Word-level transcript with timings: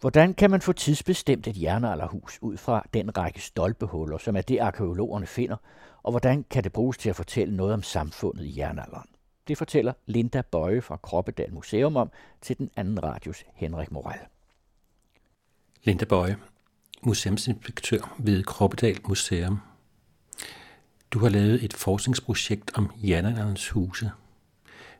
Hvordan 0.00 0.34
kan 0.34 0.50
man 0.50 0.60
få 0.60 0.72
tidsbestemt 0.72 1.46
et 1.46 1.62
jernalderhus 1.62 2.38
ud 2.42 2.56
fra 2.56 2.86
den 2.94 3.18
række 3.18 3.40
stolpehuller, 3.40 4.18
som 4.18 4.36
er 4.36 4.40
det 4.40 4.58
arkeologerne 4.58 5.26
finder, 5.26 5.56
og 6.02 6.10
hvordan 6.10 6.44
kan 6.50 6.64
det 6.64 6.72
bruges 6.72 6.98
til 6.98 7.10
at 7.10 7.16
fortælle 7.16 7.56
noget 7.56 7.74
om 7.74 7.82
samfundet 7.82 8.44
i 8.44 8.58
jernalderen? 8.58 9.08
Det 9.48 9.58
fortæller 9.58 9.92
Linda 10.06 10.42
Bøje 10.42 10.80
fra 10.80 10.96
Kroppedal 10.96 11.52
Museum 11.52 11.96
om 11.96 12.10
til 12.40 12.58
den 12.58 12.70
anden 12.76 13.02
radios 13.02 13.44
Henrik 13.54 13.90
Moral. 13.90 14.18
Linda 15.84 16.04
Bøje, 16.04 16.36
museumsinspektør 17.02 18.16
ved 18.18 18.44
Kroppedal 18.44 18.98
Museum. 19.08 19.60
Du 21.10 21.18
har 21.18 21.28
lavet 21.28 21.64
et 21.64 21.72
forskningsprojekt 21.72 22.70
om 22.74 22.90
jernalderens 22.96 23.68
huse. 23.68 24.10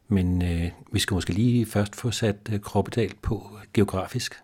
Men 0.08 0.42
øh, 0.42 0.70
vi 0.92 0.98
skal 0.98 1.14
måske 1.14 1.32
lige 1.32 1.66
først 1.66 1.96
få 1.96 2.10
sat 2.10 2.36
øh, 2.52 2.60
Kroppedal 2.60 3.14
på 3.22 3.58
geografisk. 3.74 4.34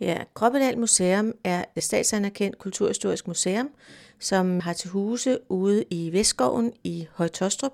Ja, 0.00 0.24
Kroppedal 0.34 0.78
Museum 0.78 1.32
er 1.44 1.64
et 1.76 1.82
statsanerkendt 1.82 2.58
kulturhistorisk 2.58 3.26
museum, 3.26 3.70
som 4.18 4.60
har 4.60 4.72
til 4.72 4.90
huse 4.90 5.38
ude 5.48 5.84
i 5.90 6.12
Vestskoven 6.12 6.72
i 6.84 7.06
Højtostrup. 7.12 7.72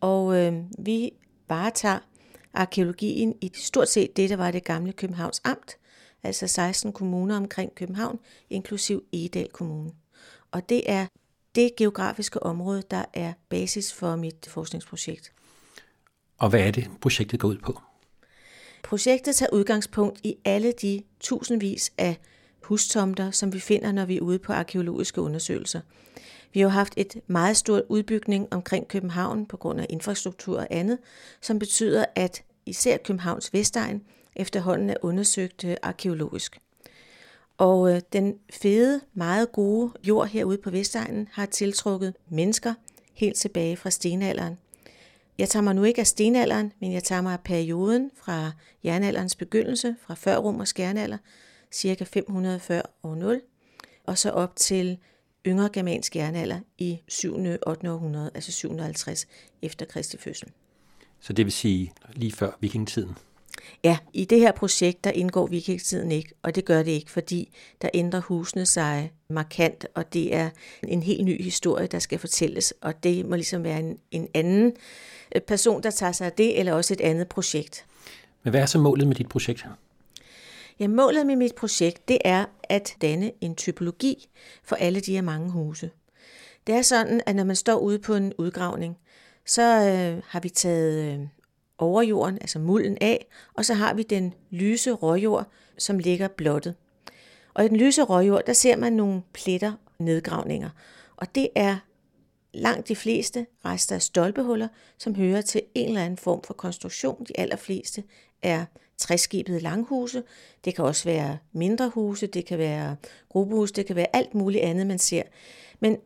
Og 0.00 0.36
øh, 0.36 0.54
vi 0.78 1.10
varetager 1.48 1.98
arkeologien 2.54 3.34
i 3.40 3.50
stort 3.54 3.88
set 3.88 4.16
det, 4.16 4.30
der 4.30 4.36
var 4.36 4.50
det 4.50 4.64
gamle 4.64 4.92
Københavns 4.92 5.40
Amt, 5.44 5.76
altså 6.22 6.46
16 6.46 6.92
kommuner 6.92 7.36
omkring 7.36 7.74
København, 7.74 8.18
inklusiv 8.50 9.04
Egedal 9.12 9.48
Kommune. 9.48 9.90
Og 10.50 10.68
det 10.68 10.82
er 10.86 11.06
det 11.54 11.76
geografiske 11.76 12.42
område, 12.42 12.82
der 12.90 13.04
er 13.14 13.32
basis 13.48 13.92
for 13.92 14.16
mit 14.16 14.46
forskningsprojekt. 14.48 15.32
Og 16.38 16.50
hvad 16.50 16.60
er 16.60 16.70
det, 16.70 16.90
projektet 17.00 17.40
går 17.40 17.48
ud 17.48 17.58
på? 17.58 17.80
Projektet 18.92 19.36
tager 19.36 19.50
udgangspunkt 19.52 20.20
i 20.22 20.36
alle 20.44 20.72
de 20.72 21.02
tusindvis 21.20 21.92
af 21.98 22.16
hustomter, 22.62 23.30
som 23.30 23.52
vi 23.52 23.60
finder, 23.60 23.92
når 23.92 24.04
vi 24.04 24.16
er 24.16 24.20
ude 24.20 24.38
på 24.38 24.52
arkeologiske 24.52 25.20
undersøgelser. 25.20 25.80
Vi 26.52 26.60
har 26.60 26.66
jo 26.66 26.68
haft 26.68 26.94
et 26.96 27.16
meget 27.26 27.56
stort 27.56 27.82
udbygning 27.88 28.48
omkring 28.50 28.88
København 28.88 29.46
på 29.46 29.56
grund 29.56 29.80
af 29.80 29.86
infrastruktur 29.90 30.58
og 30.58 30.66
andet, 30.70 30.98
som 31.40 31.58
betyder, 31.58 32.04
at 32.14 32.42
især 32.66 32.96
Københavns 32.96 33.52
Vestegn 33.52 34.02
efterhånden 34.36 34.90
er 34.90 34.96
undersøgt 35.02 35.64
øh, 35.64 35.76
arkeologisk. 35.82 36.58
Og 37.58 37.94
øh, 37.94 38.00
den 38.12 38.34
fede, 38.50 39.00
meget 39.14 39.52
gode 39.52 39.92
jord 40.04 40.28
herude 40.28 40.58
på 40.58 40.70
Vestegnen 40.70 41.28
har 41.32 41.46
tiltrukket 41.46 42.14
mennesker 42.28 42.74
helt 43.14 43.36
tilbage 43.36 43.76
fra 43.76 43.90
stenalderen. 43.90 44.58
Jeg 45.38 45.48
tager 45.48 45.62
mig 45.62 45.74
nu 45.74 45.84
ikke 45.84 46.00
af 46.00 46.06
stenalderen, 46.06 46.72
men 46.80 46.92
jeg 46.92 47.04
tager 47.04 47.20
mig 47.20 47.32
af 47.32 47.40
perioden 47.40 48.10
fra 48.16 48.52
jernalderens 48.84 49.36
begyndelse, 49.36 49.96
fra 50.00 50.14
før 50.14 50.36
romersk 50.36 50.78
jernalder, 50.78 51.18
cirka 51.72 52.04
540 52.04 52.82
år 53.02 53.14
0, 53.14 53.42
og 54.06 54.18
så 54.18 54.30
op 54.30 54.56
til 54.56 54.98
yngre 55.46 55.68
germansk 55.72 56.16
jernalder 56.16 56.60
i 56.78 56.98
7. 57.08 57.34
og 57.34 57.58
8. 57.66 57.90
århundrede, 57.90 58.30
altså 58.34 58.52
750 58.52 59.26
efter 59.62 59.86
Kristi 59.86 60.16
fødsel. 60.16 60.48
Så 61.20 61.32
det 61.32 61.44
vil 61.44 61.52
sige 61.52 61.92
lige 62.14 62.32
før 62.32 62.50
vikingetiden? 62.60 63.16
Ja, 63.84 63.98
i 64.12 64.24
det 64.24 64.40
her 64.40 64.52
projekt, 64.52 65.04
der 65.04 65.10
indgår 65.10 65.46
vikingetiden 65.46 66.12
ikke, 66.12 66.34
og 66.42 66.54
det 66.54 66.64
gør 66.64 66.82
det 66.82 66.90
ikke, 66.90 67.10
fordi 67.10 67.54
der 67.82 67.88
ændrer 67.94 68.20
husene 68.20 68.66
sig 68.66 69.12
markant, 69.28 69.86
og 69.94 70.12
det 70.12 70.34
er 70.34 70.50
en 70.88 71.02
helt 71.02 71.24
ny 71.24 71.42
historie, 71.42 71.86
der 71.86 71.98
skal 71.98 72.18
fortælles, 72.18 72.74
og 72.80 73.02
det 73.02 73.26
må 73.26 73.34
ligesom 73.34 73.64
være 73.64 73.78
en, 73.78 73.98
en 74.10 74.28
anden 74.34 74.72
øh, 75.34 75.40
person, 75.42 75.82
der 75.82 75.90
tager 75.90 76.12
sig 76.12 76.26
af 76.26 76.32
det, 76.32 76.58
eller 76.58 76.72
også 76.72 76.94
et 76.94 77.00
andet 77.00 77.28
projekt. 77.28 77.86
Men 78.42 78.50
hvad 78.50 78.60
er 78.60 78.66
så 78.66 78.78
målet 78.78 79.08
med 79.08 79.16
dit 79.16 79.28
projekt? 79.28 79.66
Ja, 80.80 80.88
målet 80.88 81.26
med 81.26 81.36
mit 81.36 81.54
projekt, 81.54 82.08
det 82.08 82.18
er 82.24 82.44
at 82.64 82.94
danne 83.02 83.32
en 83.40 83.54
typologi 83.54 84.28
for 84.64 84.76
alle 84.76 85.00
de 85.00 85.12
her 85.12 85.22
mange 85.22 85.50
huse. 85.50 85.90
Det 86.66 86.74
er 86.74 86.82
sådan, 86.82 87.20
at 87.26 87.36
når 87.36 87.44
man 87.44 87.56
står 87.56 87.78
ude 87.78 87.98
på 87.98 88.14
en 88.14 88.32
udgravning, 88.38 88.98
så 89.46 89.62
øh, 89.62 90.22
har 90.26 90.40
vi 90.40 90.48
taget 90.48 91.12
øh, 91.12 91.26
overjorden, 91.78 92.38
altså 92.40 92.58
mulden 92.58 92.98
af, 93.00 93.26
og 93.54 93.64
så 93.64 93.74
har 93.74 93.94
vi 93.94 94.02
den 94.02 94.34
lyse 94.50 94.92
råjord, 94.92 95.46
som 95.78 95.98
ligger 95.98 96.28
blottet. 96.28 96.74
Og 97.54 97.64
i 97.64 97.68
den 97.68 97.76
lyse 97.76 98.02
råjord, 98.02 98.42
der 98.46 98.52
ser 98.52 98.76
man 98.76 98.92
nogle 98.92 99.22
pletter, 99.32 99.72
nedgravninger. 99.98 100.70
Og 101.16 101.34
det 101.34 101.48
er 101.54 101.76
langt 102.54 102.88
de 102.88 102.96
fleste 102.96 103.46
rester 103.64 103.94
af 103.94 104.02
stolpehuller, 104.02 104.68
som 104.98 105.14
hører 105.14 105.40
til 105.40 105.62
en 105.74 105.88
eller 105.88 106.04
anden 106.04 106.16
form 106.16 106.42
for 106.42 106.54
konstruktion. 106.54 107.24
De 107.28 107.38
allerfleste 107.38 108.02
er 108.42 108.64
træskibede 108.98 109.60
langhuse. 109.60 110.22
Det 110.64 110.74
kan 110.74 110.84
også 110.84 111.04
være 111.04 111.38
mindre 111.52 111.88
huse, 111.88 112.26
det 112.26 112.46
kan 112.46 112.58
være 112.58 112.96
gruppehuse, 113.28 113.74
det 113.74 113.86
kan 113.86 113.96
være 113.96 114.16
alt 114.16 114.34
muligt 114.34 114.64
andet, 114.64 114.86
man 114.86 114.98
ser. 114.98 115.22
Men 115.80 115.96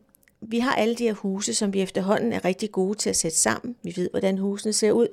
vi 0.41 0.59
har 0.59 0.75
alle 0.75 0.95
de 0.95 1.03
her 1.03 1.13
huse, 1.13 1.53
som 1.53 1.73
vi 1.73 1.81
efterhånden 1.81 2.33
er 2.33 2.45
rigtig 2.45 2.71
gode 2.71 2.97
til 2.97 3.09
at 3.09 3.15
sætte 3.15 3.37
sammen. 3.37 3.75
Vi 3.83 3.93
ved, 3.95 4.09
hvordan 4.09 4.37
husene 4.37 4.73
ser 4.73 4.91
ud. 4.91 5.07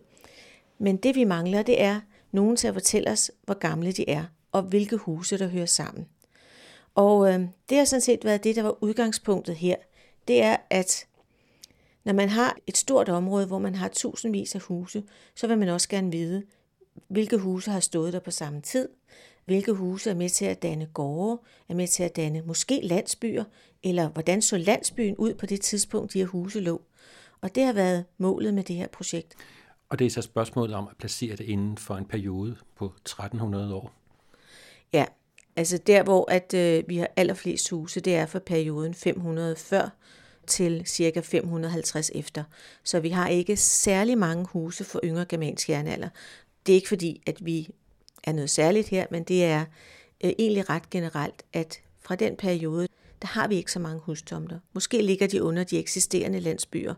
Men 0.84 0.96
det 0.96 1.14
vi 1.14 1.24
mangler, 1.24 1.62
det 1.62 1.82
er 1.82 2.00
nogen 2.32 2.56
til 2.56 2.68
at 2.68 2.74
fortælle 2.74 3.10
os, 3.10 3.30
hvor 3.44 3.54
gamle 3.54 3.92
de 3.92 4.08
er, 4.08 4.24
og 4.52 4.62
hvilke 4.62 4.96
huse, 4.96 5.38
der 5.38 5.48
hører 5.48 5.66
sammen. 5.66 6.06
Og 6.94 7.32
øh, 7.32 7.40
det 7.68 7.78
har 7.78 7.84
sådan 7.84 8.00
set 8.00 8.24
været 8.24 8.44
det, 8.44 8.56
der 8.56 8.62
var 8.62 8.82
udgangspunktet 8.84 9.56
her. 9.56 9.76
Det 10.28 10.42
er, 10.42 10.56
at 10.70 11.06
når 12.04 12.12
man 12.12 12.28
har 12.28 12.56
et 12.66 12.76
stort 12.76 13.08
område, 13.08 13.46
hvor 13.46 13.58
man 13.58 13.74
har 13.74 13.88
tusindvis 13.88 14.54
af 14.54 14.60
huse, 14.60 15.02
så 15.34 15.46
vil 15.46 15.58
man 15.58 15.68
også 15.68 15.88
gerne 15.88 16.12
vide, 16.12 16.42
hvilke 17.08 17.38
huse 17.38 17.70
har 17.70 17.80
stået 17.80 18.12
der 18.12 18.20
på 18.20 18.30
samme 18.30 18.60
tid, 18.60 18.88
hvilke 19.44 19.72
huse 19.72 20.10
er 20.10 20.14
med 20.14 20.28
til 20.28 20.44
at 20.44 20.62
danne 20.62 20.86
gårde, 20.86 21.40
er 21.68 21.74
med 21.74 21.88
til 21.88 22.02
at 22.02 22.16
danne 22.16 22.42
måske 22.46 22.80
landsbyer, 22.82 23.44
eller 23.82 24.08
hvordan 24.08 24.42
så 24.42 24.58
landsbyen 24.58 25.16
ud 25.16 25.34
på 25.34 25.46
det 25.46 25.60
tidspunkt, 25.60 26.12
de 26.12 26.18
her 26.18 26.26
huse 26.26 26.60
lå. 26.60 26.82
Og 27.40 27.54
det 27.54 27.64
har 27.64 27.72
været 27.72 28.04
målet 28.18 28.54
med 28.54 28.62
det 28.62 28.76
her 28.76 28.88
projekt. 28.88 29.34
Og 29.88 29.98
det 29.98 30.06
er 30.06 30.10
så 30.10 30.22
spørgsmålet 30.22 30.76
om 30.76 30.88
at 30.90 30.96
placere 30.96 31.36
det 31.36 31.44
inden 31.44 31.78
for 31.78 31.96
en 31.96 32.04
periode 32.04 32.56
på 32.76 32.84
1300 32.86 33.74
år. 33.74 33.92
Ja, 34.92 35.04
altså 35.56 35.78
der 35.78 36.02
hvor 36.02 36.30
at, 36.30 36.54
øh, 36.54 36.84
vi 36.88 36.96
har 36.96 37.08
allerflest 37.16 37.70
huse, 37.70 38.00
det 38.00 38.14
er 38.14 38.26
for 38.26 38.38
perioden 38.38 38.94
500 38.94 39.56
før 39.56 39.88
til 40.46 40.82
cirka 40.86 41.20
550 41.20 42.10
efter. 42.14 42.44
Så 42.84 43.00
vi 43.00 43.08
har 43.08 43.28
ikke 43.28 43.56
særlig 43.56 44.18
mange 44.18 44.46
huse 44.52 44.84
for 44.84 45.00
yngre 45.04 45.24
germansk 45.24 45.70
jernalder. 45.70 46.08
Det 46.66 46.72
er 46.72 46.76
ikke 46.76 46.88
fordi, 46.88 47.22
at 47.26 47.46
vi 47.46 47.68
er 48.24 48.32
noget 48.32 48.50
særligt 48.50 48.88
her, 48.88 49.06
men 49.10 49.24
det 49.24 49.44
er 49.44 49.64
øh, 50.24 50.32
egentlig 50.38 50.70
ret 50.70 50.90
generelt, 50.90 51.42
at 51.52 51.80
fra 52.00 52.14
den 52.14 52.36
periode, 52.36 52.88
der 53.22 53.28
har 53.28 53.48
vi 53.48 53.56
ikke 53.56 53.72
så 53.72 53.78
mange 53.78 54.00
hustomter. 54.00 54.58
Måske 54.72 55.02
ligger 55.02 55.26
de 55.26 55.42
under 55.42 55.64
de 55.64 55.78
eksisterende 55.78 56.40
landsbyer, 56.40 56.94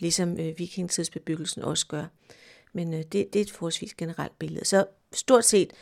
ligesom 0.00 0.40
øh, 0.40 0.58
vikingtidsbebyggelsen 0.58 1.62
også 1.62 1.86
gør. 1.86 2.04
Men 2.72 2.94
øh, 2.94 2.98
det, 2.98 3.12
det 3.12 3.36
er 3.36 3.40
et 3.40 3.50
forholdsvis 3.50 3.94
generelt 3.94 4.38
billede. 4.38 4.64
Så 4.64 4.86
stort 5.12 5.44
set, 5.44 5.72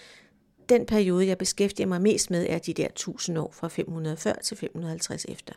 den 0.69 0.87
periode, 0.87 1.27
jeg 1.27 1.39
beskæftiger 1.39 1.87
mig 1.87 2.03
mest 2.03 2.31
med, 2.31 2.47
er 2.49 2.59
de 2.59 2.75
der 2.75 2.87
1000 2.87 3.39
år 3.39 3.53
fra 3.53 3.69
540 3.69 4.35
til 4.43 4.57
550 4.57 5.25
efter. 5.29 5.55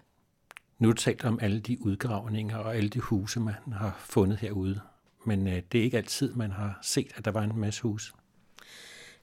Nu 0.80 0.88
har 0.88 0.94
du 0.94 1.02
talt 1.02 1.24
om 1.24 1.40
alle 1.42 1.60
de 1.60 1.86
udgravninger 1.86 2.58
og 2.58 2.76
alle 2.76 2.90
de 2.90 3.00
huse, 3.00 3.40
man 3.40 3.54
har 3.74 4.00
fundet 4.00 4.38
herude. 4.38 4.82
Men 5.26 5.48
øh, 5.48 5.62
det 5.72 5.80
er 5.80 5.84
ikke 5.84 5.98
altid, 5.98 6.34
man 6.34 6.52
har 6.52 6.80
set, 6.82 7.12
at 7.16 7.26
der 7.26 7.32
var 7.32 7.44
en 7.44 7.60
masse 7.60 7.82
huse. 7.82 8.14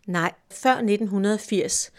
Nej, 0.06 0.32
før 0.50 0.70
1980, 0.70 1.92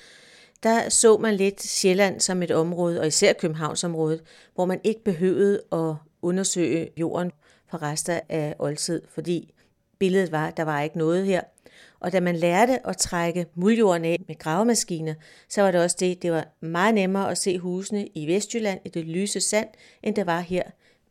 der 0.63 0.89
så 0.89 1.17
man 1.17 1.35
lidt 1.35 1.61
Sjælland 1.61 2.19
som 2.19 2.43
et 2.43 2.51
område, 2.51 2.99
og 2.99 3.07
især 3.07 3.33
Københavnsområdet, 3.33 4.21
hvor 4.55 4.65
man 4.65 4.81
ikke 4.83 5.03
behøvede 5.03 5.61
at 5.71 5.95
undersøge 6.21 6.89
jorden 6.97 7.31
for 7.67 7.81
rester 7.81 8.19
af 8.29 8.55
oldtid, 8.59 9.01
fordi 9.09 9.53
billedet 9.99 10.31
var, 10.31 10.47
at 10.47 10.57
der 10.57 10.63
var 10.63 10.81
ikke 10.81 10.97
noget 10.97 11.25
her. 11.25 11.41
Og 11.99 12.11
da 12.11 12.19
man 12.19 12.35
lærte 12.35 12.87
at 12.87 12.97
trække 12.97 13.45
muljorden 13.55 14.05
af 14.05 14.21
med 14.27 14.37
gravemaskiner, 14.37 15.13
så 15.49 15.61
var 15.61 15.71
det 15.71 15.81
også 15.81 15.97
det, 15.99 16.21
det 16.21 16.31
var 16.31 16.47
meget 16.59 16.95
nemmere 16.95 17.31
at 17.31 17.37
se 17.37 17.57
husene 17.57 18.07
i 18.07 18.27
Vestjylland 18.27 18.79
i 18.85 18.89
det 18.89 19.05
lyse 19.05 19.41
sand, 19.41 19.69
end 20.03 20.15
det 20.15 20.25
var 20.25 20.39
her 20.39 20.63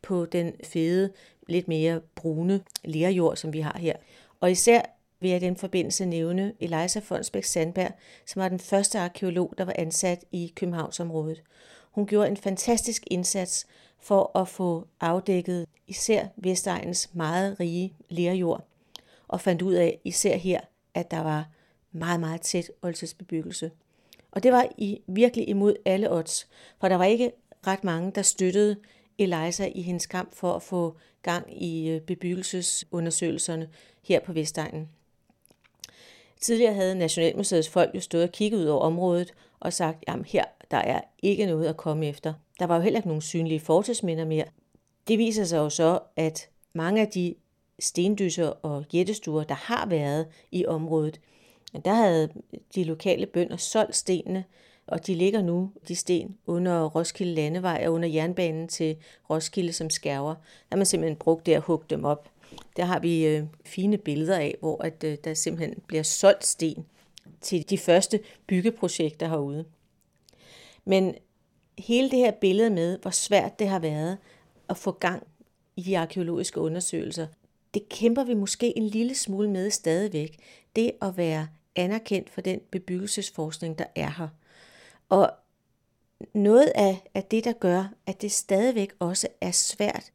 på 0.03 0.25
den 0.25 0.53
fede, 0.65 1.13
lidt 1.49 1.69
mere 1.69 2.01
brune 2.15 2.61
lerjord, 2.85 3.37
som 3.37 3.53
vi 3.53 3.61
har 3.61 3.79
her. 3.79 3.97
Og 4.41 4.51
især 4.51 4.81
vil 5.21 5.31
jeg 5.31 5.43
i 5.43 5.45
den 5.45 5.57
forbindelse 5.57 6.07
nævne 6.07 6.53
Eliza 6.61 7.01
Fonsbæk 7.01 7.45
Sandberg, 7.45 7.93
som 8.27 8.41
var 8.43 8.49
den 8.49 8.59
første 8.59 8.99
arkeolog, 8.99 9.55
der 9.59 9.65
var 9.65 9.75
ansat 9.79 10.25
i 10.33 10.53
Københavnsområdet. 10.57 11.43
Hun 11.91 12.07
gjorde 12.07 12.29
en 12.29 12.37
fantastisk 12.37 13.03
indsats 13.11 13.67
for 14.01 14.39
at 14.39 14.49
få 14.49 14.87
afdækket 15.01 15.67
især 15.87 16.27
Vestegnens 16.37 17.11
meget 17.13 17.61
rige 17.61 17.95
lerjord, 18.09 18.65
og 19.29 19.41
fandt 19.41 19.63
ud 19.63 19.75
af 19.75 20.01
især 20.05 20.37
her, 20.37 20.61
at 20.95 21.11
der 21.11 21.21
var 21.21 21.49
meget, 21.93 22.21
meget 22.21 22.41
tæt 22.41 22.71
oldtidsbebyggelse. 22.83 23.71
Og 24.31 24.43
det 24.43 24.53
var 24.53 24.69
i, 24.79 25.01
virkelig 25.07 25.49
imod 25.49 25.77
alle 25.85 26.13
odds, 26.13 26.49
for 26.81 26.89
der 26.89 26.97
var 26.97 27.05
ikke 27.05 27.33
ret 27.67 27.85
mange, 27.85 28.13
der 28.15 28.23
støttede 28.23 28.77
Eliza 29.19 29.69
i 29.75 29.83
hendes 29.83 30.07
kamp 30.07 30.35
for 30.35 30.55
at 30.55 30.63
få 30.63 30.97
gang 31.23 31.63
i 31.63 31.89
øh, 31.89 32.01
bebyggelsesundersøgelserne 32.01 33.69
her 34.03 34.21
på 34.21 34.33
Vestegnen. 34.33 34.89
Tidligere 36.41 36.75
havde 36.75 36.95
Nationalmuseets 36.95 37.69
folk 37.69 37.95
jo 37.95 38.01
stået 38.01 38.25
og 38.25 38.33
kigget 38.33 38.59
ud 38.59 38.65
over 38.65 38.81
området 38.81 39.35
og 39.61 39.73
sagt, 39.73 40.05
jamen 40.09 40.25
her, 40.25 40.45
der 40.71 40.77
er 40.77 41.01
ikke 41.23 41.47
noget 41.47 41.67
at 41.67 41.77
komme 41.77 42.07
efter. 42.07 42.35
Der 42.59 42.67
var 42.67 42.77
jo 42.77 42.83
heller 42.83 42.99
ikke 42.99 43.09
nogen 43.09 43.23
synlige 43.23 43.61
fortidsminder 43.61 44.25
mere. 44.25 44.45
Det 45.09 45.19
viser 45.19 45.45
sig 45.45 45.59
jo 45.59 45.71
så, 45.71 46.01
at 46.17 46.49
mange 46.73 47.01
af 47.01 47.09
de 47.09 47.35
stendyser 47.79 48.49
og 48.49 48.85
jættestuer, 48.95 49.45
der 49.45 49.55
har 49.55 49.87
været 49.87 50.27
i 50.53 50.67
området, 50.67 51.21
der 51.85 51.95
havde 51.95 52.29
de 52.75 52.85
lokale 52.85 53.27
bønder 53.27 53.57
solgt 53.57 53.97
stenene, 53.97 54.45
og 54.87 55.07
de 55.07 55.15
ligger 55.15 55.43
nu, 55.43 55.73
de 55.89 55.97
sten, 55.97 56.37
under 56.47 56.85
Roskilde 56.85 57.35
Landevej 57.35 57.85
og 57.87 57.93
under 57.93 58.09
jernbanen 58.09 58.69
til 58.69 58.97
Roskilde 59.31 59.73
som 59.73 59.91
skærver. 59.91 60.35
Der 60.35 60.41
har 60.71 60.77
man 60.77 60.87
simpelthen 60.87 61.17
brugt 61.17 61.47
det 61.47 61.53
at 61.53 61.63
hugge 61.63 61.87
dem 61.91 62.05
op. 62.05 62.31
Der 62.77 62.85
har 62.85 62.99
vi 62.99 63.27
øh, 63.27 63.45
fine 63.65 63.99
billeder 63.99 64.39
af, 64.39 64.57
hvor 64.61 64.83
at, 64.83 65.05
øh, 65.05 65.19
der 65.25 65.35
simpelthen 65.35 65.83
bliver 65.87 66.03
solgt 66.03 66.47
sten 66.47 66.87
til 67.41 67.71
de 67.71 67.79
første 67.79 68.21
byggeprojekter 68.47 69.29
herude. 69.29 69.65
Men 70.85 71.15
hele 71.79 72.11
det 72.11 72.19
her 72.19 72.31
billede 72.31 72.71
med, 72.71 72.99
hvor 72.99 73.11
svært 73.11 73.59
det 73.59 73.69
har 73.69 73.79
været 73.79 74.19
at 74.69 74.77
få 74.77 74.91
gang 74.91 75.27
i 75.77 75.83
de 75.83 75.99
arkeologiske 75.99 76.61
undersøgelser, 76.61 77.27
det 77.75 77.89
kæmper 77.89 78.25
vi 78.25 78.35
måske 78.35 78.79
en 78.79 78.87
lille 78.87 79.15
smule 79.15 79.51
med 79.51 79.71
stadigvæk. 79.71 80.39
Det 80.77 80.93
at 81.03 81.17
være 81.17 81.49
anerkendt 81.77 82.31
for 82.31 82.41
den 82.41 82.61
bebyggelsesforskning, 82.71 83.79
der 83.79 83.85
er 83.95 84.11
her. 84.11 84.29
Og 85.09 85.31
noget 86.35 86.73
af, 86.75 87.03
af 87.15 87.25
det, 87.25 87.45
der 87.45 87.53
gør, 87.53 87.93
at 88.07 88.23
det 88.23 88.33
stadigvæk 88.33 88.93
også 88.99 89.29
er 89.41 89.51
svært 89.51 90.13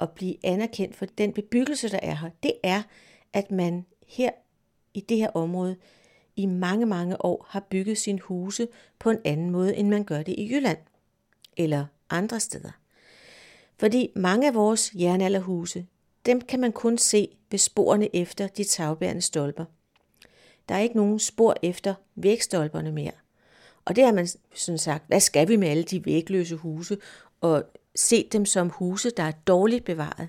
at 0.00 0.10
blive 0.10 0.36
anerkendt 0.46 0.96
for 0.96 1.06
den 1.06 1.32
bebyggelse, 1.32 1.88
der 1.88 2.00
er 2.02 2.14
her, 2.14 2.30
det 2.42 2.52
er, 2.62 2.82
at 3.32 3.50
man 3.50 3.86
her 4.06 4.30
i 4.94 5.00
det 5.00 5.16
her 5.16 5.30
område 5.30 5.76
i 6.36 6.46
mange, 6.46 6.86
mange 6.86 7.24
år 7.24 7.46
har 7.48 7.60
bygget 7.60 7.98
sin 7.98 8.18
huse 8.18 8.68
på 8.98 9.10
en 9.10 9.18
anden 9.24 9.50
måde, 9.50 9.76
end 9.76 9.88
man 9.88 10.04
gør 10.04 10.22
det 10.22 10.34
i 10.38 10.54
Jylland 10.54 10.78
eller 11.56 11.86
andre 12.10 12.40
steder. 12.40 12.70
Fordi 13.78 14.10
mange 14.16 14.48
af 14.48 14.54
vores 14.54 14.92
jernalderhuse, 14.94 15.86
dem 16.26 16.40
kan 16.40 16.60
man 16.60 16.72
kun 16.72 16.98
se 16.98 17.28
ved 17.50 17.58
sporene 17.58 18.16
efter 18.16 18.46
de 18.46 18.64
tagbærende 18.64 19.22
stolper. 19.22 19.64
Der 20.68 20.74
er 20.74 20.78
ikke 20.78 20.96
nogen 20.96 21.18
spor 21.18 21.56
efter 21.62 21.94
vægstolperne 22.14 22.92
mere. 22.92 23.12
Og 23.84 23.96
det 23.96 24.04
har 24.04 24.12
man 24.12 24.28
sådan 24.54 24.78
sagt, 24.78 25.04
hvad 25.06 25.20
skal 25.20 25.48
vi 25.48 25.56
med 25.56 25.68
alle 25.68 25.82
de 25.82 26.06
vægløse 26.06 26.56
huse, 26.56 26.98
og 27.40 27.64
se 27.94 28.28
dem 28.32 28.46
som 28.46 28.70
huse, 28.70 29.10
der 29.10 29.22
er 29.22 29.32
dårligt 29.46 29.84
bevaret. 29.84 30.28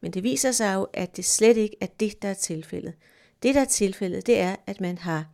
Men 0.00 0.12
det 0.12 0.22
viser 0.22 0.52
sig 0.52 0.74
jo, 0.74 0.86
at 0.92 1.16
det 1.16 1.24
slet 1.24 1.56
ikke 1.56 1.76
er 1.80 1.86
det, 2.00 2.22
der 2.22 2.28
er 2.28 2.34
tilfældet. 2.34 2.94
Det, 3.42 3.54
der 3.54 3.60
er 3.60 3.64
tilfældet, 3.64 4.26
det 4.26 4.38
er, 4.40 4.56
at 4.66 4.80
man 4.80 4.98
har 4.98 5.26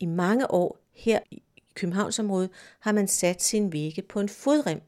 i 0.00 0.06
mange 0.06 0.50
år 0.50 0.78
her 0.92 1.20
i 1.72 1.78
Københavnsområdet, 1.78 2.50
har 2.80 2.92
man 2.92 3.08
sat 3.08 3.42
sin 3.42 3.72
vægge 3.72 4.02
på 4.02 4.20
en 4.20 4.28
fodrem. 4.28 4.80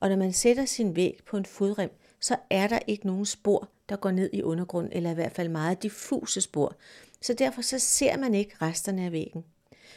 Og 0.00 0.08
når 0.08 0.16
man 0.16 0.32
sætter 0.32 0.64
sin 0.64 0.96
væg 0.96 1.20
på 1.26 1.36
en 1.36 1.46
fodrem, 1.46 1.90
så 2.20 2.36
er 2.50 2.68
der 2.68 2.78
ikke 2.86 3.06
nogen 3.06 3.26
spor, 3.26 3.68
der 3.88 3.96
går 3.96 4.10
ned 4.10 4.30
i 4.32 4.42
undergrunden, 4.42 4.92
eller 4.92 5.10
i 5.10 5.14
hvert 5.14 5.32
fald 5.32 5.48
meget 5.48 5.82
diffuse 5.82 6.40
spor. 6.40 6.74
Så 7.20 7.34
derfor 7.34 7.62
så 7.62 7.78
ser 7.78 8.16
man 8.16 8.34
ikke 8.34 8.54
resterne 8.62 9.04
af 9.04 9.12
væggen. 9.12 9.44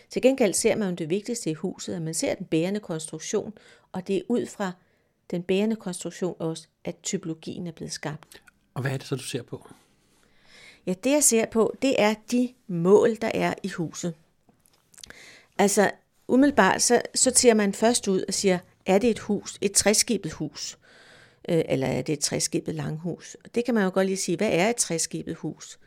Til 0.10 0.22
gengæld 0.22 0.54
ser 0.54 0.76
man 0.76 0.96
det 0.96 1.10
vigtigste 1.10 1.50
i 1.50 1.54
huset, 1.54 1.94
at 1.94 2.02
man 2.02 2.14
ser 2.14 2.36
den 2.36 2.46
bærende 2.46 2.80
konstruktion, 2.80 3.54
og 3.92 4.08
det 4.08 4.16
er 4.18 4.22
ud 4.28 4.46
fra 4.46 4.72
den 5.32 5.44
bærende 5.44 5.76
konstruktion 5.76 6.36
også, 6.40 6.68
at 6.84 6.96
typologien 7.04 7.68
er 7.68 7.72
blevet 7.72 7.92
skabt. 7.92 8.42
Og 8.74 8.82
hvad 8.82 8.92
er 8.92 8.98
det 8.98 9.08
så, 9.08 9.16
du 9.16 9.24
ser 9.24 9.44
på? 9.44 9.68
Ja, 10.86 10.94
det 11.04 11.12
jeg 11.12 11.24
ser 11.24 11.46
på, 11.46 11.76
det 11.82 12.02
er 12.02 12.16
de 12.32 12.54
mål, 12.68 13.16
der 13.22 13.32
er 13.34 13.54
i 13.64 13.70
huset. 13.70 14.14
Altså, 15.58 15.92
umiddelbart 16.28 16.82
så 16.82 17.02
sorterer 17.16 17.54
man 17.54 17.74
først 17.74 18.08
ud 18.08 18.24
og 18.28 18.34
siger, 18.34 18.60
er 18.86 18.98
det 18.98 19.10
et 19.10 19.20
hus, 19.20 19.58
et 19.62 19.72
træskibet 19.72 20.32
hus, 20.32 20.78
øh, 21.50 21.62
eller 21.70 21.88
er 21.88 22.02
det 22.02 22.14
et 22.14 22.20
træskibet 22.20 22.76
langhus? 22.76 23.38
Og 23.44 23.56
det 23.56 23.66
kan 23.66 23.74
man 23.74 23.84
jo 23.84 23.92
godt 23.94 24.08
lige 24.08 24.18
sige, 24.18 24.38
hvad 24.38 24.50
er 24.52 24.70
et 24.70 24.76
træskibet 24.76 25.36
hus? 25.36 25.80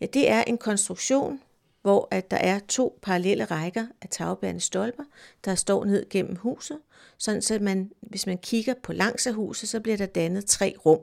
Ja, 0.00 0.06
det 0.06 0.30
er 0.30 0.44
en 0.44 0.58
konstruktion, 0.58 1.40
hvor 1.82 2.08
at 2.10 2.30
der 2.30 2.36
er 2.36 2.60
to 2.68 2.98
parallelle 3.02 3.44
rækker 3.44 3.86
af 4.02 4.08
tagbærende 4.10 4.60
stolper, 4.60 5.04
der 5.44 5.54
står 5.54 5.84
ned 5.84 6.08
gennem 6.10 6.36
huset, 6.36 6.78
sådan 7.18 7.42
så 7.42 7.58
man, 7.60 7.90
hvis 8.00 8.26
man 8.26 8.38
kigger 8.38 8.74
på 8.82 8.92
langs 8.92 9.26
af 9.26 9.34
huset, 9.34 9.68
så 9.68 9.80
bliver 9.80 9.96
der 9.96 10.06
dannet 10.06 10.46
tre 10.46 10.76
rum. 10.86 11.00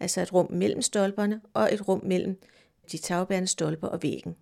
Altså 0.00 0.20
et 0.20 0.32
rum 0.32 0.52
mellem 0.52 0.82
stolperne 0.82 1.40
og 1.54 1.74
et 1.74 1.88
rum 1.88 2.00
mellem 2.04 2.40
de 2.92 2.98
tagbærende 2.98 3.48
stolper 3.48 3.88
og 3.88 4.02
væggen. 4.02 4.36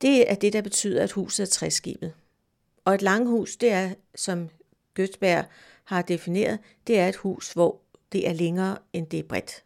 Det 0.00 0.30
er 0.30 0.34
det, 0.34 0.52
der 0.52 0.62
betyder, 0.62 1.02
at 1.02 1.12
huset 1.12 1.42
er 1.42 1.50
træskibet. 1.50 2.12
Og 2.84 2.94
et 2.94 3.02
langhus, 3.02 3.56
det 3.56 3.70
er, 3.70 3.94
som 4.14 4.48
Götzberg 5.00 5.44
har 5.84 6.02
defineret, 6.02 6.58
det 6.86 6.98
er 6.98 7.08
et 7.08 7.16
hus, 7.16 7.52
hvor 7.52 7.80
det 8.12 8.28
er 8.28 8.32
længere 8.32 8.78
end 8.92 9.06
det 9.06 9.18
er 9.18 9.22
bredt. 9.28 9.64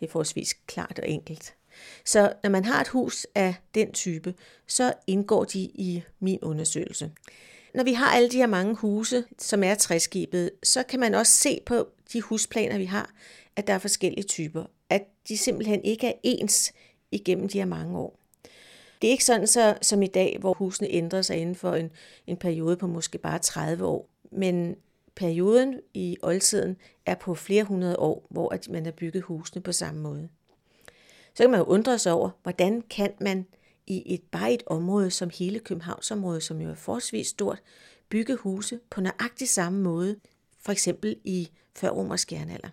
Det 0.00 0.06
er 0.06 0.10
forholdsvis 0.10 0.54
klart 0.66 0.98
og 0.98 1.08
enkelt. 1.08 1.54
Så 2.04 2.32
når 2.42 2.50
man 2.50 2.64
har 2.64 2.80
et 2.80 2.88
hus 2.88 3.26
af 3.34 3.54
den 3.74 3.92
type, 3.92 4.34
så 4.66 4.92
indgår 5.06 5.44
de 5.44 5.60
i 5.60 6.02
min 6.20 6.38
undersøgelse. 6.42 7.10
Når 7.74 7.84
vi 7.84 7.92
har 7.92 8.06
alle 8.06 8.30
de 8.30 8.36
her 8.36 8.46
mange 8.46 8.74
huse, 8.74 9.24
som 9.38 9.64
er 9.64 9.74
træskibet, 9.74 10.50
så 10.62 10.82
kan 10.82 11.00
man 11.00 11.14
også 11.14 11.32
se 11.32 11.60
på 11.66 11.88
de 12.12 12.20
husplaner, 12.20 12.78
vi 12.78 12.84
har, 12.84 13.14
at 13.56 13.66
der 13.66 13.72
er 13.74 13.78
forskellige 13.78 14.24
typer. 14.24 14.64
At 14.90 15.02
de 15.28 15.38
simpelthen 15.38 15.84
ikke 15.84 16.06
er 16.06 16.12
ens 16.22 16.72
igennem 17.10 17.48
de 17.48 17.58
her 17.58 17.64
mange 17.64 17.98
år. 17.98 18.23
Det 19.04 19.08
er 19.08 19.12
ikke 19.12 19.24
sådan 19.24 19.46
så, 19.46 19.76
som 19.82 20.02
i 20.02 20.06
dag, 20.06 20.36
hvor 20.40 20.54
husene 20.54 20.88
ændrer 20.90 21.22
sig 21.22 21.36
inden 21.36 21.54
for 21.54 21.74
en, 21.74 21.90
en 22.26 22.36
periode 22.36 22.76
på 22.76 22.86
måske 22.86 23.18
bare 23.18 23.38
30 23.38 23.84
år. 23.84 24.08
Men 24.32 24.76
perioden 25.14 25.80
i 25.94 26.16
oldtiden 26.22 26.76
er 27.06 27.14
på 27.14 27.34
flere 27.34 27.64
hundrede 27.64 27.98
år, 27.98 28.26
hvor 28.30 28.54
at 28.54 28.68
man 28.68 28.84
har 28.84 28.92
bygget 28.92 29.22
husene 29.22 29.62
på 29.62 29.72
samme 29.72 30.00
måde. 30.00 30.28
Så 31.34 31.42
kan 31.42 31.50
man 31.50 31.60
jo 31.60 31.64
undre 31.64 31.98
sig 31.98 32.12
over, 32.12 32.30
hvordan 32.42 32.82
kan 32.82 33.12
man 33.20 33.46
i 33.86 34.14
et 34.14 34.22
bare 34.30 34.52
et 34.52 34.62
område 34.66 35.10
som 35.10 35.30
hele 35.38 35.58
Københavnsområdet, 35.58 36.42
som 36.42 36.60
jo 36.60 36.70
er 36.70 36.74
forholdsvis 36.74 37.26
stort, 37.26 37.62
bygge 38.08 38.36
huse 38.36 38.80
på 38.90 39.00
nøjagtig 39.00 39.48
samme 39.48 39.80
måde, 39.80 40.16
for 40.58 40.72
eksempel 40.72 41.16
i 41.24 41.50
førromersk 41.76 42.32
jernalder. 42.32 42.68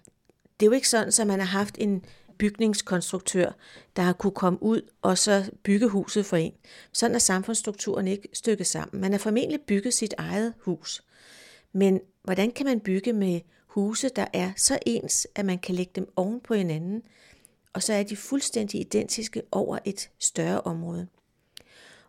Det 0.60 0.66
er 0.66 0.70
jo 0.70 0.76
ikke 0.76 0.90
sådan, 0.90 1.14
at 1.22 1.28
man 1.28 1.40
har 1.40 1.48
haft 1.48 1.78
en 1.78 2.06
bygningskonstruktør, 2.42 3.52
der 3.96 4.02
har 4.02 4.14
kunne 4.14 4.32
komme 4.32 4.64
ud 4.64 4.82
og 5.02 5.18
så 5.18 5.52
bygge 5.64 5.88
huset 5.88 6.26
for 6.26 6.38
en. 6.38 6.54
Sådan 6.92 7.16
er 7.16 7.20
samfundsstrukturen 7.20 8.08
ikke 8.08 8.28
stykket 8.34 8.68
sammen. 8.68 9.02
Man 9.02 9.12
har 9.12 9.20
formentlig 9.20 9.62
bygget 9.62 9.94
sit 9.94 10.14
eget 10.18 10.54
hus. 10.60 11.04
Men 11.74 12.00
hvordan 12.24 12.52
kan 12.52 12.66
man 12.66 12.80
bygge 12.80 13.14
med 13.14 13.42
huse, 13.68 14.10
der 14.10 14.26
er 14.34 14.52
så 14.58 14.80
ens, 14.86 15.28
at 15.36 15.46
man 15.46 15.60
kan 15.60 15.76
lægge 15.76 15.92
dem 15.96 16.08
oven 16.16 16.40
på 16.40 16.54
hinanden, 16.54 17.04
og 17.74 17.84
så 17.84 17.94
er 17.94 18.04
de 18.04 18.16
fuldstændig 18.16 18.82
identiske 18.82 19.42
over 19.52 19.78
et 19.86 20.10
større 20.20 20.62
område. 20.62 21.08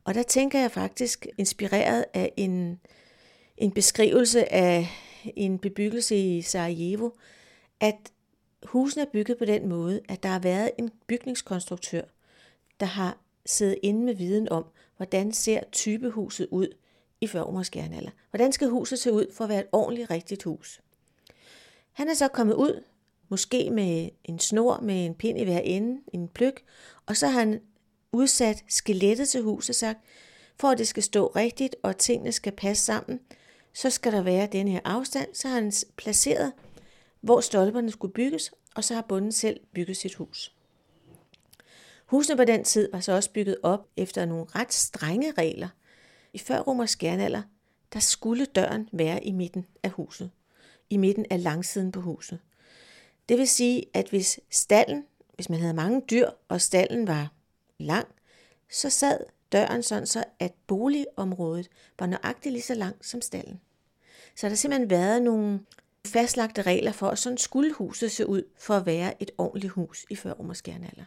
Og 0.05 0.15
der 0.15 0.23
tænker 0.23 0.61
jeg 0.61 0.71
faktisk, 0.71 1.27
inspireret 1.39 2.05
af 2.15 2.33
en, 2.37 2.81
en 3.57 3.71
beskrivelse 3.71 4.53
af 4.53 4.89
en 5.37 5.59
bebyggelse 5.59 6.17
i 6.17 6.43
Sarajevo, 6.43 7.11
at 7.81 8.12
husene 8.65 9.03
er 9.03 9.11
bygget 9.13 9.39
på 9.39 9.45
den 9.45 9.69
måde, 9.69 10.01
at 10.09 10.23
der 10.23 10.29
har 10.29 10.39
været 10.39 10.71
en 10.79 10.91
bygningskonstruktør, 11.07 12.03
der 12.81 12.87
har 12.87 13.19
siddet 13.47 13.79
inde 13.83 14.05
med 14.05 14.15
viden 14.15 14.49
om, 14.49 14.65
hvordan 14.97 15.33
ser 15.33 15.61
typehuset 15.73 16.49
ud 16.51 16.69
i 17.21 17.27
førromersk 17.27 17.77
jernalder. 17.77 18.11
Hvordan 18.31 18.53
skal 18.53 18.69
huset 18.69 18.99
se 18.99 19.13
ud 19.13 19.27
for 19.33 19.45
at 19.45 19.51
være 19.51 19.61
et 19.61 19.69
ordentligt 19.73 20.11
rigtigt 20.11 20.43
hus? 20.43 20.81
Han 21.93 22.09
er 22.09 22.15
så 22.15 22.29
kommet 22.29 22.55
ud 22.55 22.83
måske 23.29 23.71
med 23.71 24.09
en 24.25 24.39
snor 24.39 24.81
med 24.81 25.07
en 25.07 25.15
pind 25.15 25.41
i 25.41 25.45
hver 25.45 25.59
ende, 25.59 26.01
en 26.13 26.29
pløk, 26.29 26.65
og 27.07 27.17
så 27.17 27.27
har 27.27 27.39
han 27.39 27.61
udsat 28.13 28.65
skelettet 28.69 29.29
til 29.29 29.43
huset 29.43 29.77
sagt, 29.77 29.99
for 30.61 30.69
at 30.69 30.79
det 30.79 30.89
skal 30.89 31.03
stå 31.03 31.27
rigtigt, 31.27 31.77
og 31.83 31.99
tingene 31.99 32.33
skal 32.33 32.53
passe 32.53 32.85
sammen, 32.85 33.21
så 33.75 33.91
skal 33.91 34.13
der 34.13 34.23
være 34.23 34.49
den 34.53 34.69
her 34.69 34.81
afstand, 34.85 35.35
så 35.35 35.49
har 35.49 35.55
han 35.55 35.73
placeret, 35.97 36.53
hvor 37.23 37.41
stolperne 37.41 37.91
skulle 37.91 38.15
bygges, 38.15 38.53
og 38.75 38.85
så 38.85 38.95
har 38.95 39.03
bunden 39.03 39.33
selv 39.33 39.61
bygget 39.75 39.97
sit 39.97 40.15
hus. 40.15 40.55
Husene 42.07 42.37
på 42.37 42.45
den 42.45 42.65
tid 42.65 42.89
var 42.93 43.01
så 43.01 43.13
også 43.13 43.31
bygget 43.31 43.57
op 43.63 43.89
efter 43.97 44.25
nogle 44.25 44.45
ret 44.45 44.73
strenge 44.73 45.33
regler. 45.39 45.69
I 46.33 46.39
førromersk 46.39 47.03
jernalder, 47.03 47.43
der 47.93 48.01
skulle 48.01 48.45
døren 48.45 48.89
være 48.93 49.25
i 49.25 49.33
midten 49.33 49.67
af 49.83 49.91
huset, 49.91 50.31
i 50.91 50.97
midten 50.97 51.27
af 51.31 51.43
langsiden 51.43 51.93
på 51.93 52.01
huset. 52.01 52.39
Det 53.29 53.39
vil 53.39 53.49
sige, 53.49 53.85
at 53.95 54.09
hvis 54.09 54.41
stallen, 54.51 55.05
hvis 55.35 55.49
man 55.49 55.61
havde 55.61 55.75
mange 55.75 56.03
dyr, 56.11 56.31
og 56.49 56.61
stallen 56.61 57.07
var 57.07 57.33
lang, 57.79 58.09
så 58.71 58.91
sad 58.91 59.21
døren 59.53 59.83
sådan 59.83 60.07
så, 60.07 60.25
at 60.39 60.53
boligområdet 60.67 61.69
var 61.99 62.07
nøjagtigt 62.07 62.53
lige 62.53 62.63
så 62.63 62.75
langt 62.75 63.07
som 63.07 63.21
stallen. 63.21 63.61
Så 64.37 64.47
der 64.47 64.49
har 64.49 64.57
simpelthen 64.57 64.91
været 64.91 65.23
nogle 65.23 65.61
fastlagte 66.07 66.63
regler 66.63 66.93
for, 66.93 67.09
at 67.09 67.19
sådan 67.19 67.39
skulle 67.39 67.73
huset 67.73 68.11
se 68.11 68.27
ud 68.27 68.43
for 68.59 68.75
at 68.75 68.87
være 68.87 69.23
et 69.23 69.31
ordentligt 69.39 69.73
hus 69.73 70.07
i 70.11 70.17
førromersk 70.17 70.69
jernalder. 70.69 71.05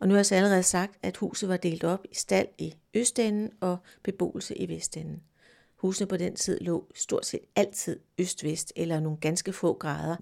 Og 0.00 0.08
nu 0.08 0.14
har 0.14 0.18
jeg 0.18 0.26
så 0.26 0.34
allerede 0.34 0.62
sagt, 0.62 0.98
at 1.02 1.16
huset 1.16 1.48
var 1.48 1.56
delt 1.56 1.84
op 1.84 2.04
i 2.10 2.14
stald 2.14 2.48
i 2.58 2.74
østenden 2.94 3.50
og 3.60 3.76
beboelse 4.02 4.54
i 4.56 4.68
vestenden. 4.68 5.22
Husene 5.76 6.06
på 6.06 6.16
den 6.16 6.36
tid 6.36 6.60
lå 6.60 6.86
stort 6.94 7.26
set 7.26 7.40
altid 7.56 8.00
øst-vest, 8.18 8.72
eller 8.76 9.00
nogle 9.00 9.18
ganske 9.18 9.52
få 9.52 9.72
grader 9.72 10.16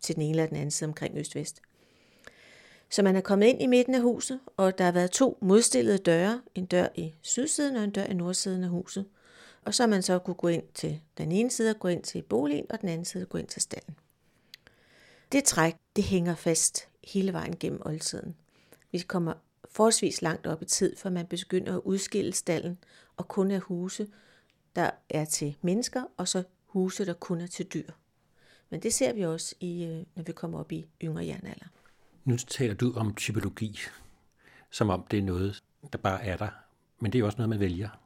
til 0.00 0.14
den 0.14 0.22
ene 0.22 0.30
eller 0.30 0.46
den 0.46 0.56
anden 0.56 0.70
side 0.70 0.88
omkring 0.88 1.18
øst-vest. 1.18 1.60
Så 2.90 3.02
man 3.02 3.16
er 3.16 3.20
kommet 3.20 3.46
ind 3.46 3.62
i 3.62 3.66
midten 3.66 3.94
af 3.94 4.00
huset, 4.00 4.40
og 4.56 4.78
der 4.78 4.84
har 4.84 4.92
været 4.92 5.10
to 5.10 5.38
modstillede 5.42 5.98
døre, 5.98 6.42
en 6.54 6.66
dør 6.66 6.88
i 6.94 7.14
sydsiden 7.22 7.76
og 7.76 7.84
en 7.84 7.90
dør 7.90 8.04
i 8.04 8.14
nordsiden 8.14 8.64
af 8.64 8.70
huset. 8.70 9.04
Og 9.66 9.74
så 9.74 9.86
man 9.86 10.02
så 10.02 10.18
kunne 10.18 10.34
gå 10.34 10.48
ind 10.48 10.62
til 10.74 11.00
den 11.18 11.32
ene 11.32 11.50
side 11.50 11.70
og 11.70 11.78
gå 11.78 11.88
ind 11.88 12.02
til 12.02 12.22
boligen, 12.22 12.66
og 12.70 12.80
den 12.80 12.88
anden 12.88 13.04
side 13.04 13.26
gå 13.26 13.38
ind 13.38 13.46
til 13.46 13.62
stallen. 13.62 13.96
Det 15.32 15.44
træk, 15.44 15.74
det 15.96 16.04
hænger 16.04 16.34
fast 16.34 16.88
hele 17.04 17.32
vejen 17.32 17.56
gennem 17.56 17.82
oldtiden. 17.84 18.36
Vi 18.92 18.98
kommer 18.98 19.34
forholdsvis 19.70 20.22
langt 20.22 20.46
op 20.46 20.62
i 20.62 20.64
tid, 20.64 20.96
for 20.96 21.10
man 21.10 21.26
begynder 21.26 21.76
at 21.76 21.80
udskille 21.84 22.32
stallen 22.32 22.78
og 23.16 23.28
kun 23.28 23.50
er 23.50 23.60
huse, 23.60 24.06
der 24.76 24.90
er 25.10 25.24
til 25.24 25.56
mennesker, 25.62 26.04
og 26.16 26.28
så 26.28 26.42
huse, 26.66 27.06
der 27.06 27.12
kun 27.12 27.40
er 27.40 27.46
til 27.46 27.66
dyr. 27.66 27.90
Men 28.70 28.82
det 28.82 28.94
ser 28.94 29.12
vi 29.12 29.24
også, 29.24 29.54
i, 29.60 29.84
øh, 29.84 30.04
når 30.14 30.22
vi 30.22 30.32
kommer 30.32 30.58
op 30.58 30.72
i 30.72 30.86
yngre 31.02 31.26
jernalder. 31.26 31.66
Nu 32.24 32.36
taler 32.36 32.74
du 32.74 32.92
om 32.96 33.14
typologi, 33.14 33.78
som 34.70 34.90
om 34.90 35.06
det 35.10 35.18
er 35.18 35.22
noget, 35.22 35.62
der 35.92 35.98
bare 35.98 36.24
er 36.24 36.36
der. 36.36 36.48
Men 37.00 37.12
det 37.12 37.18
er 37.18 37.20
jo 37.20 37.26
også 37.26 37.38
noget, 37.38 37.48
man 37.48 37.60
vælger. 37.60 38.05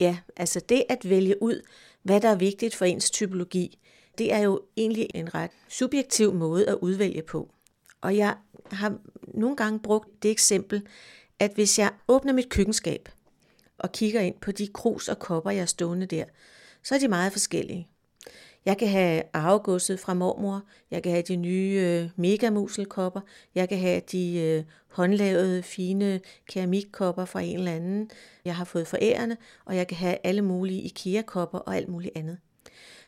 Ja, 0.00 0.18
altså 0.36 0.60
det 0.60 0.84
at 0.88 1.08
vælge 1.08 1.42
ud, 1.42 1.62
hvad 2.02 2.20
der 2.20 2.28
er 2.28 2.36
vigtigt 2.36 2.74
for 2.74 2.84
ens 2.84 3.10
typologi, 3.10 3.78
det 4.18 4.32
er 4.32 4.38
jo 4.38 4.60
egentlig 4.76 5.08
en 5.14 5.34
ret 5.34 5.50
subjektiv 5.68 6.34
måde 6.34 6.68
at 6.68 6.74
udvælge 6.74 7.22
på. 7.22 7.50
Og 8.00 8.16
jeg 8.16 8.36
har 8.70 8.98
nogle 9.34 9.56
gange 9.56 9.80
brugt 9.80 10.22
det 10.22 10.30
eksempel, 10.30 10.86
at 11.38 11.52
hvis 11.54 11.78
jeg 11.78 11.92
åbner 12.08 12.32
mit 12.32 12.48
køkkenskab 12.48 13.08
og 13.78 13.92
kigger 13.92 14.20
ind 14.20 14.34
på 14.40 14.52
de 14.52 14.68
krus 14.68 15.08
og 15.08 15.18
kopper, 15.18 15.50
jeg 15.50 15.60
har 15.60 15.66
stående 15.66 16.06
der, 16.06 16.24
så 16.82 16.94
er 16.94 16.98
de 16.98 17.08
meget 17.08 17.32
forskellige. 17.32 17.88
Jeg 18.64 18.78
kan 18.78 18.88
have 18.88 19.22
arvegodset 19.32 20.00
fra 20.00 20.14
mormor, 20.14 20.62
jeg 20.90 21.02
kan 21.02 21.12
have 21.12 21.22
de 21.22 21.36
nye 21.36 21.80
øh, 21.84 22.10
megamuselkopper, 22.16 23.20
jeg 23.54 23.68
kan 23.68 23.78
have 23.78 24.00
de 24.12 24.38
øh, 24.38 24.64
håndlavede, 24.88 25.62
fine 25.62 26.20
keramikkopper 26.48 27.24
fra 27.24 27.40
en 27.40 27.58
eller 27.58 27.72
anden, 27.72 28.10
jeg 28.44 28.56
har 28.56 28.64
fået 28.64 28.86
forærende, 28.86 29.36
og 29.64 29.76
jeg 29.76 29.86
kan 29.86 29.96
have 29.96 30.16
alle 30.24 30.42
mulige 30.42 30.82
IKEA-kopper 30.82 31.58
og 31.58 31.76
alt 31.76 31.88
muligt 31.88 32.16
andet. 32.16 32.38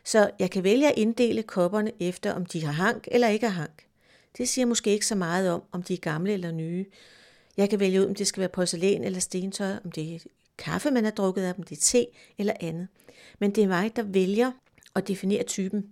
Så 0.03 0.29
jeg 0.39 0.51
kan 0.51 0.63
vælge 0.63 0.87
at 0.87 0.97
inddele 0.97 1.43
kopperne 1.43 1.91
efter, 1.99 2.33
om 2.33 2.45
de 2.45 2.65
har 2.65 2.71
hank 2.71 3.07
eller 3.11 3.27
ikke 3.27 3.49
har 3.49 3.61
hank. 3.61 3.83
Det 4.37 4.49
siger 4.49 4.65
måske 4.65 4.89
ikke 4.89 5.05
så 5.05 5.15
meget 5.15 5.51
om, 5.51 5.63
om 5.71 5.83
de 5.83 5.93
er 5.93 5.97
gamle 5.97 6.33
eller 6.33 6.51
nye. 6.51 6.85
Jeg 7.57 7.69
kan 7.69 7.79
vælge 7.79 8.01
ud, 8.01 8.05
om 8.05 8.15
det 8.15 8.27
skal 8.27 8.41
være 8.41 8.49
porcelæn 8.49 9.03
eller 9.03 9.19
stentøj, 9.19 9.71
om 9.85 9.91
det 9.91 10.15
er 10.15 10.19
kaffe, 10.57 10.91
man 10.91 11.03
har 11.03 11.11
drukket 11.11 11.43
af, 11.43 11.53
om 11.57 11.63
det 11.63 11.77
er 11.77 11.81
te 11.81 12.05
eller 12.37 12.53
andet. 12.59 12.87
Men 13.39 13.51
det 13.55 13.63
er 13.63 13.67
mig, 13.67 13.95
der 13.95 14.03
vælger 14.03 14.51
at 14.97 15.07
definere 15.07 15.43
typen. 15.43 15.89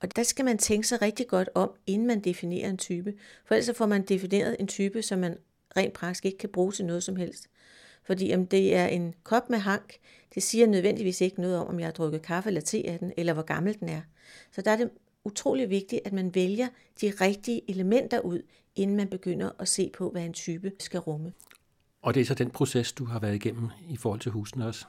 Og 0.00 0.16
der 0.16 0.22
skal 0.22 0.44
man 0.44 0.58
tænke 0.58 0.88
sig 0.88 1.02
rigtig 1.02 1.26
godt 1.26 1.48
om, 1.54 1.70
inden 1.86 2.06
man 2.06 2.20
definerer 2.20 2.70
en 2.70 2.78
type. 2.78 3.14
For 3.46 3.54
ellers 3.54 3.76
får 3.76 3.86
man 3.86 4.02
defineret 4.02 4.56
en 4.60 4.66
type, 4.66 5.02
som 5.02 5.18
man 5.18 5.36
rent 5.76 5.92
praktisk 5.92 6.24
ikke 6.24 6.38
kan 6.38 6.48
bruge 6.48 6.72
til 6.72 6.84
noget 6.84 7.02
som 7.02 7.16
helst. 7.16 7.48
Fordi 8.04 8.32
om 8.34 8.46
det 8.46 8.74
er 8.74 8.86
en 8.86 9.14
kop 9.22 9.50
med 9.50 9.58
hank, 9.58 9.94
det 10.34 10.42
siger 10.42 10.66
nødvendigvis 10.66 11.20
ikke 11.20 11.40
noget 11.40 11.56
om, 11.56 11.66
om 11.66 11.78
jeg 11.78 11.86
har 11.86 11.92
drukket 11.92 12.22
kaffe 12.22 12.48
eller 12.48 12.60
te 12.60 12.82
af 12.86 12.98
den, 12.98 13.12
eller 13.16 13.32
hvor 13.32 13.42
gammel 13.42 13.80
den 13.80 13.88
er. 13.88 14.00
Så 14.52 14.62
der 14.62 14.70
er 14.70 14.76
det 14.76 14.90
utrolig 15.24 15.70
vigtigt, 15.70 16.00
at 16.04 16.12
man 16.12 16.34
vælger 16.34 16.68
de 17.00 17.12
rigtige 17.20 17.70
elementer 17.70 18.20
ud, 18.20 18.42
inden 18.76 18.96
man 18.96 19.08
begynder 19.08 19.50
at 19.58 19.68
se 19.68 19.90
på, 19.94 20.10
hvad 20.10 20.24
en 20.24 20.32
type 20.32 20.72
skal 20.80 21.00
rumme. 21.00 21.32
Og 22.02 22.14
det 22.14 22.20
er 22.20 22.24
så 22.24 22.34
den 22.34 22.50
proces, 22.50 22.92
du 22.92 23.04
har 23.04 23.18
været 23.18 23.34
igennem 23.34 23.68
i 23.88 23.96
forhold 23.96 24.20
til 24.20 24.32
husene 24.32 24.66
også? 24.66 24.86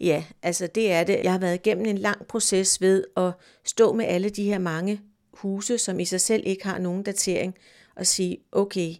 Ja, 0.00 0.24
altså 0.42 0.66
det 0.66 0.92
er 0.92 1.04
det. 1.04 1.20
Jeg 1.24 1.32
har 1.32 1.38
været 1.38 1.54
igennem 1.54 1.86
en 1.86 1.98
lang 1.98 2.26
proces 2.26 2.80
ved 2.80 3.04
at 3.16 3.32
stå 3.64 3.92
med 3.92 4.04
alle 4.04 4.30
de 4.30 4.44
her 4.44 4.58
mange 4.58 5.00
huse, 5.32 5.78
som 5.78 6.00
i 6.00 6.04
sig 6.04 6.20
selv 6.20 6.42
ikke 6.46 6.64
har 6.64 6.78
nogen 6.78 7.02
datering, 7.02 7.54
og 7.96 8.06
sige, 8.06 8.38
okay, 8.52 8.94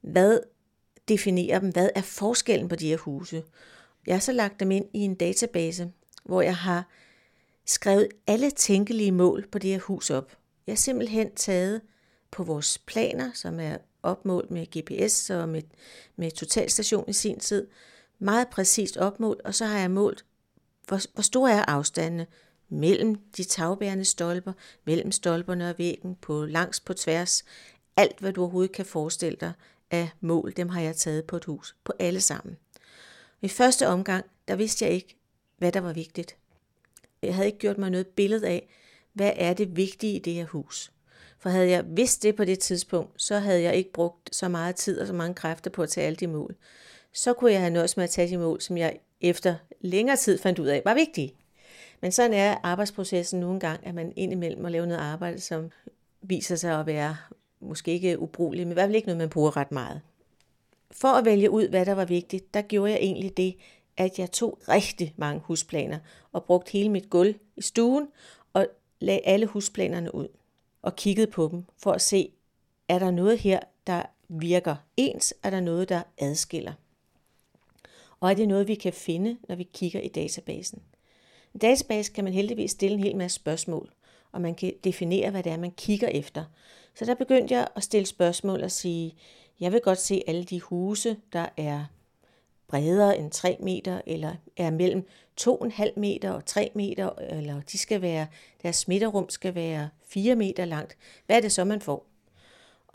hvad 0.00 0.40
definerer 1.08 1.58
dem? 1.58 1.68
Hvad 1.68 1.90
er 1.94 2.02
forskellen 2.02 2.68
på 2.68 2.76
de 2.76 2.88
her 2.88 2.96
huse? 2.96 3.42
Jeg 4.06 4.14
har 4.14 4.20
så 4.20 4.32
lagt 4.32 4.60
dem 4.60 4.70
ind 4.70 4.84
i 4.92 4.98
en 4.98 5.14
database, 5.14 5.92
hvor 6.24 6.42
jeg 6.42 6.56
har 6.56 6.88
skrevet 7.66 8.08
alle 8.26 8.50
tænkelige 8.50 9.12
mål 9.12 9.46
på 9.52 9.58
det 9.58 9.70
her 9.70 9.78
hus 9.78 10.10
op. 10.10 10.36
Jeg 10.66 10.72
har 10.72 10.76
simpelthen 10.76 11.34
taget 11.34 11.80
på 12.30 12.44
vores 12.44 12.78
planer, 12.78 13.30
som 13.34 13.60
er 13.60 13.76
opmålt 14.02 14.50
med 14.50 14.66
GPS 14.66 15.30
og 15.30 15.48
med, 15.48 15.62
med 16.16 16.30
totalstation 16.30 17.04
i 17.08 17.12
sin 17.12 17.38
tid, 17.40 17.66
meget 18.18 18.48
præcist 18.48 18.96
opmålt, 18.96 19.40
og 19.40 19.54
så 19.54 19.64
har 19.64 19.78
jeg 19.78 19.90
målt, 19.90 20.24
hvor, 20.86 21.00
hvor 21.14 21.22
store 21.22 21.52
er 21.52 21.64
afstandene 21.64 22.26
mellem 22.68 23.16
de 23.36 23.44
tagbærende 23.44 24.04
stolper, 24.04 24.52
mellem 24.84 25.12
stolperne 25.12 25.70
og 25.70 25.74
væggen, 25.78 26.14
på 26.14 26.44
langs 26.44 26.80
på 26.80 26.94
tværs. 26.94 27.44
Alt, 27.96 28.18
hvad 28.18 28.32
du 28.32 28.40
overhovedet 28.40 28.72
kan 28.72 28.84
forestille 28.84 29.36
dig 29.40 29.52
af 29.90 30.10
mål, 30.20 30.52
dem 30.56 30.68
har 30.68 30.80
jeg 30.80 30.96
taget 30.96 31.24
på 31.24 31.36
et 31.36 31.44
hus, 31.44 31.76
på 31.84 31.92
alle 31.98 32.20
sammen. 32.20 32.56
I 33.42 33.48
første 33.48 33.88
omgang, 33.88 34.24
der 34.48 34.56
vidste 34.56 34.84
jeg 34.84 34.94
ikke, 34.94 35.16
hvad 35.58 35.72
der 35.72 35.80
var 35.80 35.92
vigtigt. 35.92 36.36
Jeg 37.22 37.34
havde 37.34 37.46
ikke 37.46 37.58
gjort 37.58 37.78
mig 37.78 37.90
noget 37.90 38.06
billede 38.06 38.46
af, 38.48 38.68
hvad 39.12 39.32
er 39.36 39.54
det 39.54 39.76
vigtige 39.76 40.16
i 40.16 40.18
det 40.18 40.34
her 40.34 40.46
hus. 40.46 40.92
For 41.38 41.50
havde 41.50 41.68
jeg 41.68 41.84
vidst 41.88 42.22
det 42.22 42.36
på 42.36 42.44
det 42.44 42.58
tidspunkt, 42.58 43.22
så 43.22 43.38
havde 43.38 43.62
jeg 43.62 43.76
ikke 43.76 43.92
brugt 43.92 44.36
så 44.36 44.48
meget 44.48 44.76
tid 44.76 45.00
og 45.00 45.06
så 45.06 45.12
mange 45.12 45.34
kræfter 45.34 45.70
på 45.70 45.82
at 45.82 45.88
tage 45.88 46.06
alle 46.06 46.16
de 46.16 46.26
mål. 46.26 46.56
Så 47.16 47.32
kunne 47.32 47.52
jeg 47.52 47.60
have 47.60 47.70
nødt 47.70 47.96
med 47.96 48.04
at 48.04 48.10
tage 48.10 48.30
de 48.30 48.38
mål, 48.38 48.60
som 48.60 48.76
jeg 48.76 48.98
efter 49.20 49.54
længere 49.80 50.16
tid 50.16 50.38
fandt 50.38 50.58
ud 50.58 50.66
af 50.66 50.82
var 50.84 50.94
vigtige. 50.94 51.34
Men 52.00 52.12
sådan 52.12 52.32
er 52.32 52.56
arbejdsprocessen 52.62 53.40
nogle 53.40 53.60
gange, 53.60 53.86
at 53.86 53.94
man 53.94 54.12
indimellem 54.16 54.62
må 54.62 54.68
lave 54.68 54.86
noget 54.86 55.00
arbejde, 55.00 55.40
som 55.40 55.70
viser 56.22 56.56
sig 56.56 56.80
at 56.80 56.86
være 56.86 57.16
måske 57.60 57.92
ikke 57.92 58.18
ubrugeligt, 58.18 58.66
men 58.66 58.72
i 58.72 58.74
hvert 58.74 58.86
fald 58.86 58.96
ikke 58.96 59.06
noget, 59.06 59.18
man 59.18 59.28
bruger 59.28 59.56
ret 59.56 59.72
meget. 59.72 60.00
For 60.90 61.08
at 61.08 61.24
vælge 61.24 61.50
ud, 61.50 61.68
hvad 61.68 61.86
der 61.86 61.94
var 61.94 62.04
vigtigt, 62.04 62.54
der 62.54 62.62
gjorde 62.62 62.92
jeg 62.92 63.00
egentlig 63.00 63.36
det, 63.36 63.56
at 63.96 64.18
jeg 64.18 64.32
tog 64.32 64.58
rigtig 64.68 65.14
mange 65.16 65.40
husplaner 65.44 65.98
og 66.32 66.44
brugte 66.44 66.72
hele 66.72 66.88
mit 66.88 67.10
gulv 67.10 67.34
i 67.56 67.62
stuen 67.62 68.08
og 68.52 68.66
lagde 69.00 69.20
alle 69.24 69.46
husplanerne 69.46 70.14
ud 70.14 70.28
og 70.82 70.96
kiggede 70.96 71.30
på 71.30 71.48
dem 71.52 71.64
for 71.78 71.92
at 71.92 72.02
se, 72.02 72.32
er 72.88 72.98
der 72.98 73.10
noget 73.10 73.38
her, 73.38 73.60
der 73.86 74.02
virker 74.28 74.76
ens, 74.96 75.34
er 75.42 75.50
der 75.50 75.60
noget, 75.60 75.88
der 75.88 76.02
adskiller. 76.18 76.72
Og 78.20 78.30
er 78.30 78.34
det 78.34 78.48
noget, 78.48 78.68
vi 78.68 78.74
kan 78.74 78.92
finde, 78.92 79.36
når 79.48 79.56
vi 79.56 79.68
kigger 79.72 80.00
i 80.00 80.08
databasen. 80.08 80.82
I 81.54 81.58
database 81.58 82.12
kan 82.12 82.24
man 82.24 82.32
heldigvis 82.32 82.70
stille 82.70 82.96
en 82.96 83.02
hel 83.02 83.16
masse 83.16 83.34
spørgsmål, 83.34 83.92
og 84.32 84.40
man 84.40 84.54
kan 84.54 84.72
definere, 84.84 85.30
hvad 85.30 85.42
det 85.42 85.52
er, 85.52 85.56
man 85.56 85.70
kigger 85.70 86.08
efter. 86.08 86.44
Så 86.94 87.04
der 87.04 87.14
begyndte 87.14 87.54
jeg 87.54 87.68
at 87.76 87.82
stille 87.82 88.06
spørgsmål 88.06 88.62
og 88.62 88.70
sige, 88.70 89.14
jeg 89.60 89.72
vil 89.72 89.80
godt 89.80 89.98
se 89.98 90.22
alle 90.26 90.44
de 90.44 90.60
huse, 90.60 91.16
der 91.32 91.46
er 91.56 91.84
bredere 92.68 93.18
end 93.18 93.30
3 93.30 93.56
meter, 93.60 94.00
eller 94.06 94.34
er 94.56 94.70
mellem 94.70 95.06
2,5 95.40 95.84
meter 95.96 96.30
og 96.30 96.46
3 96.46 96.70
meter, 96.74 97.10
eller 97.18 97.60
de 97.60 97.78
skal 97.78 98.02
være, 98.02 98.26
deres 98.62 98.76
smitterum 98.76 99.28
skal 99.28 99.54
være 99.54 99.88
4 100.06 100.36
meter 100.36 100.64
langt. 100.64 100.96
Hvad 101.26 101.36
er 101.36 101.40
det 101.40 101.52
så, 101.52 101.64
man 101.64 101.80
får? 101.80 102.06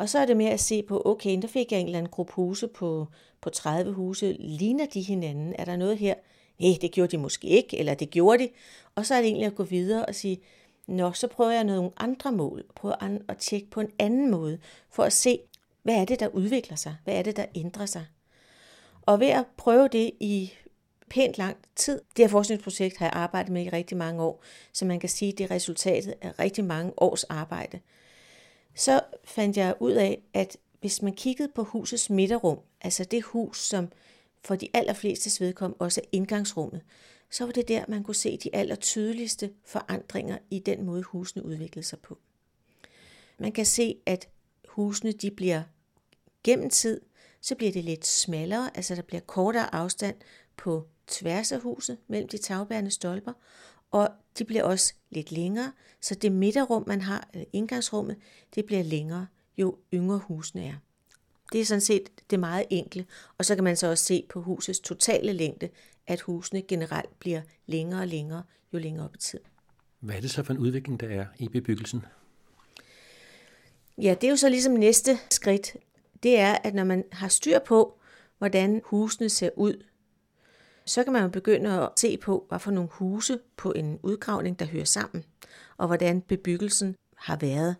Og 0.01 0.09
så 0.09 0.19
er 0.19 0.25
det 0.25 0.37
med 0.37 0.45
at 0.45 0.59
se 0.59 0.83
på, 0.83 1.01
okay, 1.05 1.41
der 1.41 1.47
fik 1.47 1.71
jeg 1.71 1.79
en 1.79 1.85
eller 1.85 1.97
anden 1.97 2.11
gruppe 2.11 2.33
huse 2.33 2.67
på, 2.67 3.07
på 3.41 3.49
30 3.49 3.91
huse. 3.91 4.35
Ligner 4.39 4.85
de 4.85 5.01
hinanden? 5.01 5.55
Er 5.57 5.65
der 5.65 5.75
noget 5.75 5.97
her? 5.97 6.13
Nej, 6.59 6.77
det 6.81 6.91
gjorde 6.91 7.11
de 7.11 7.17
måske 7.17 7.47
ikke, 7.47 7.77
eller 7.77 7.93
det 7.93 8.09
gjorde 8.09 8.43
de. 8.43 8.49
Og 8.95 9.05
så 9.05 9.15
er 9.15 9.17
det 9.17 9.27
egentlig 9.27 9.47
at 9.47 9.55
gå 9.55 9.63
videre 9.63 10.05
og 10.05 10.15
sige, 10.15 10.41
nå, 10.87 11.11
så 11.11 11.27
prøver 11.27 11.51
jeg 11.51 11.63
nogle 11.63 11.91
andre 11.97 12.31
mål. 12.31 12.63
Prøver 12.75 12.95
at 13.29 13.37
tjekke 13.37 13.69
på 13.69 13.79
en 13.79 13.91
anden 13.99 14.31
måde, 14.31 14.59
for 14.89 15.03
at 15.03 15.13
se, 15.13 15.39
hvad 15.83 15.95
er 15.95 16.05
det, 16.05 16.19
der 16.19 16.27
udvikler 16.27 16.75
sig? 16.75 16.95
Hvad 17.03 17.13
er 17.13 17.21
det, 17.21 17.37
der 17.37 17.45
ændrer 17.55 17.85
sig? 17.85 18.05
Og 19.01 19.19
ved 19.19 19.27
at 19.27 19.45
prøve 19.57 19.87
det 19.87 20.11
i 20.19 20.53
pænt 21.09 21.37
lang 21.37 21.57
tid, 21.75 22.01
det 22.17 22.25
her 22.25 22.29
forskningsprojekt 22.29 22.97
har 22.97 23.05
jeg 23.05 23.13
arbejdet 23.13 23.53
med 23.53 23.65
i 23.65 23.69
rigtig 23.69 23.97
mange 23.97 24.23
år, 24.23 24.43
så 24.73 24.85
man 24.85 24.99
kan 24.99 25.09
sige, 25.09 25.31
at 25.31 25.37
det 25.37 25.43
er 25.43 25.51
resultatet 25.51 26.13
af 26.21 26.39
rigtig 26.39 26.63
mange 26.63 26.93
års 26.97 27.23
arbejde. 27.23 27.79
Så 28.75 29.01
fandt 29.23 29.57
jeg 29.57 29.75
ud 29.79 29.91
af, 29.91 30.21
at 30.33 30.57
hvis 30.79 31.01
man 31.01 31.13
kiggede 31.13 31.51
på 31.55 31.63
husets 31.63 32.09
midterrum, 32.09 32.59
altså 32.81 33.03
det 33.03 33.23
hus, 33.23 33.67
som 33.67 33.91
for 34.43 34.55
de 34.55 34.69
allerfleste 34.73 35.45
vedkom 35.45 35.75
også 35.79 36.01
er 36.01 36.09
indgangsrummet, 36.11 36.81
så 37.31 37.45
var 37.45 37.51
det 37.51 37.67
der, 37.67 37.85
man 37.87 38.03
kunne 38.03 38.15
se 38.15 38.37
de 38.37 38.55
allertydeligste 38.55 39.53
forandringer 39.65 40.37
i 40.49 40.59
den 40.59 40.83
måde, 40.85 41.03
husene 41.03 41.45
udviklede 41.45 41.85
sig 41.85 41.99
på. 41.99 42.17
Man 43.37 43.51
kan 43.51 43.65
se, 43.65 43.95
at 44.05 44.29
husene 44.67 45.11
de 45.11 45.31
bliver 45.31 45.63
gennem 46.43 46.69
tid, 46.69 47.01
så 47.41 47.55
bliver 47.55 47.71
det 47.71 47.83
lidt 47.83 48.05
smallere, 48.05 48.77
altså 48.77 48.95
der 48.95 49.01
bliver 49.01 49.21
kortere 49.21 49.75
afstand 49.75 50.15
på 50.57 50.87
tværs 51.07 51.51
af 51.51 51.59
huset 51.59 51.97
mellem 52.07 52.29
de 52.29 52.37
tagbærende 52.37 52.91
stolper, 52.91 53.33
og 53.91 54.09
de 54.39 54.45
bliver 54.45 54.63
også 54.63 54.93
lidt 55.09 55.31
længere, 55.31 55.71
så 56.01 56.15
det 56.15 56.31
midterrum, 56.31 56.83
man 56.87 57.01
har, 57.01 57.29
eller 57.33 57.45
indgangsrummet, 57.53 58.15
det 58.55 58.65
bliver 58.65 58.83
længere, 58.83 59.27
jo 59.57 59.77
yngre 59.93 60.17
husene 60.17 60.65
er. 60.65 60.73
Det 61.51 61.61
er 61.61 61.65
sådan 61.65 61.81
set 61.81 62.09
det 62.29 62.39
meget 62.39 62.65
enkle. 62.69 63.05
Og 63.37 63.45
så 63.45 63.55
kan 63.55 63.63
man 63.63 63.77
så 63.77 63.87
også 63.87 64.05
se 64.05 64.25
på 64.29 64.41
husets 64.41 64.79
totale 64.79 65.33
længde, 65.33 65.69
at 66.07 66.21
husene 66.21 66.61
generelt 66.61 67.19
bliver 67.19 67.41
længere 67.65 68.01
og 68.01 68.07
længere, 68.07 68.43
jo 68.73 68.79
længere 68.79 69.05
op 69.05 69.15
i 69.15 69.17
tid. 69.17 69.39
Hvad 69.99 70.15
er 70.15 70.21
det 70.21 70.31
så 70.31 70.43
for 70.43 70.53
en 70.53 70.59
udvikling, 70.59 70.99
der 70.99 71.07
er 71.07 71.25
i 71.39 71.47
bebyggelsen? 71.47 72.05
Ja, 73.97 74.15
det 74.21 74.27
er 74.27 74.29
jo 74.31 74.35
så 74.35 74.49
ligesom 74.49 74.73
næste 74.73 75.17
skridt. 75.29 75.77
Det 76.23 76.39
er, 76.39 76.57
at 76.63 76.73
når 76.73 76.83
man 76.83 77.03
har 77.11 77.27
styr 77.27 77.59
på, 77.59 77.99
hvordan 78.37 78.81
husene 78.85 79.29
ser 79.29 79.49
ud, 79.55 79.83
så 80.91 81.03
kan 81.03 81.13
man 81.13 81.21
jo 81.21 81.27
begynde 81.27 81.69
at 81.69 81.89
se 81.95 82.17
på, 82.17 82.45
hvad 82.49 82.59
for 82.59 82.71
nogle 82.71 82.89
huse 82.91 83.39
på 83.57 83.71
en 83.71 83.99
udgravning, 84.03 84.59
der 84.59 84.65
hører 84.65 84.85
sammen, 84.85 85.23
og 85.77 85.87
hvordan 85.87 86.21
bebyggelsen 86.21 86.95
har 87.17 87.35
været. 87.35 87.75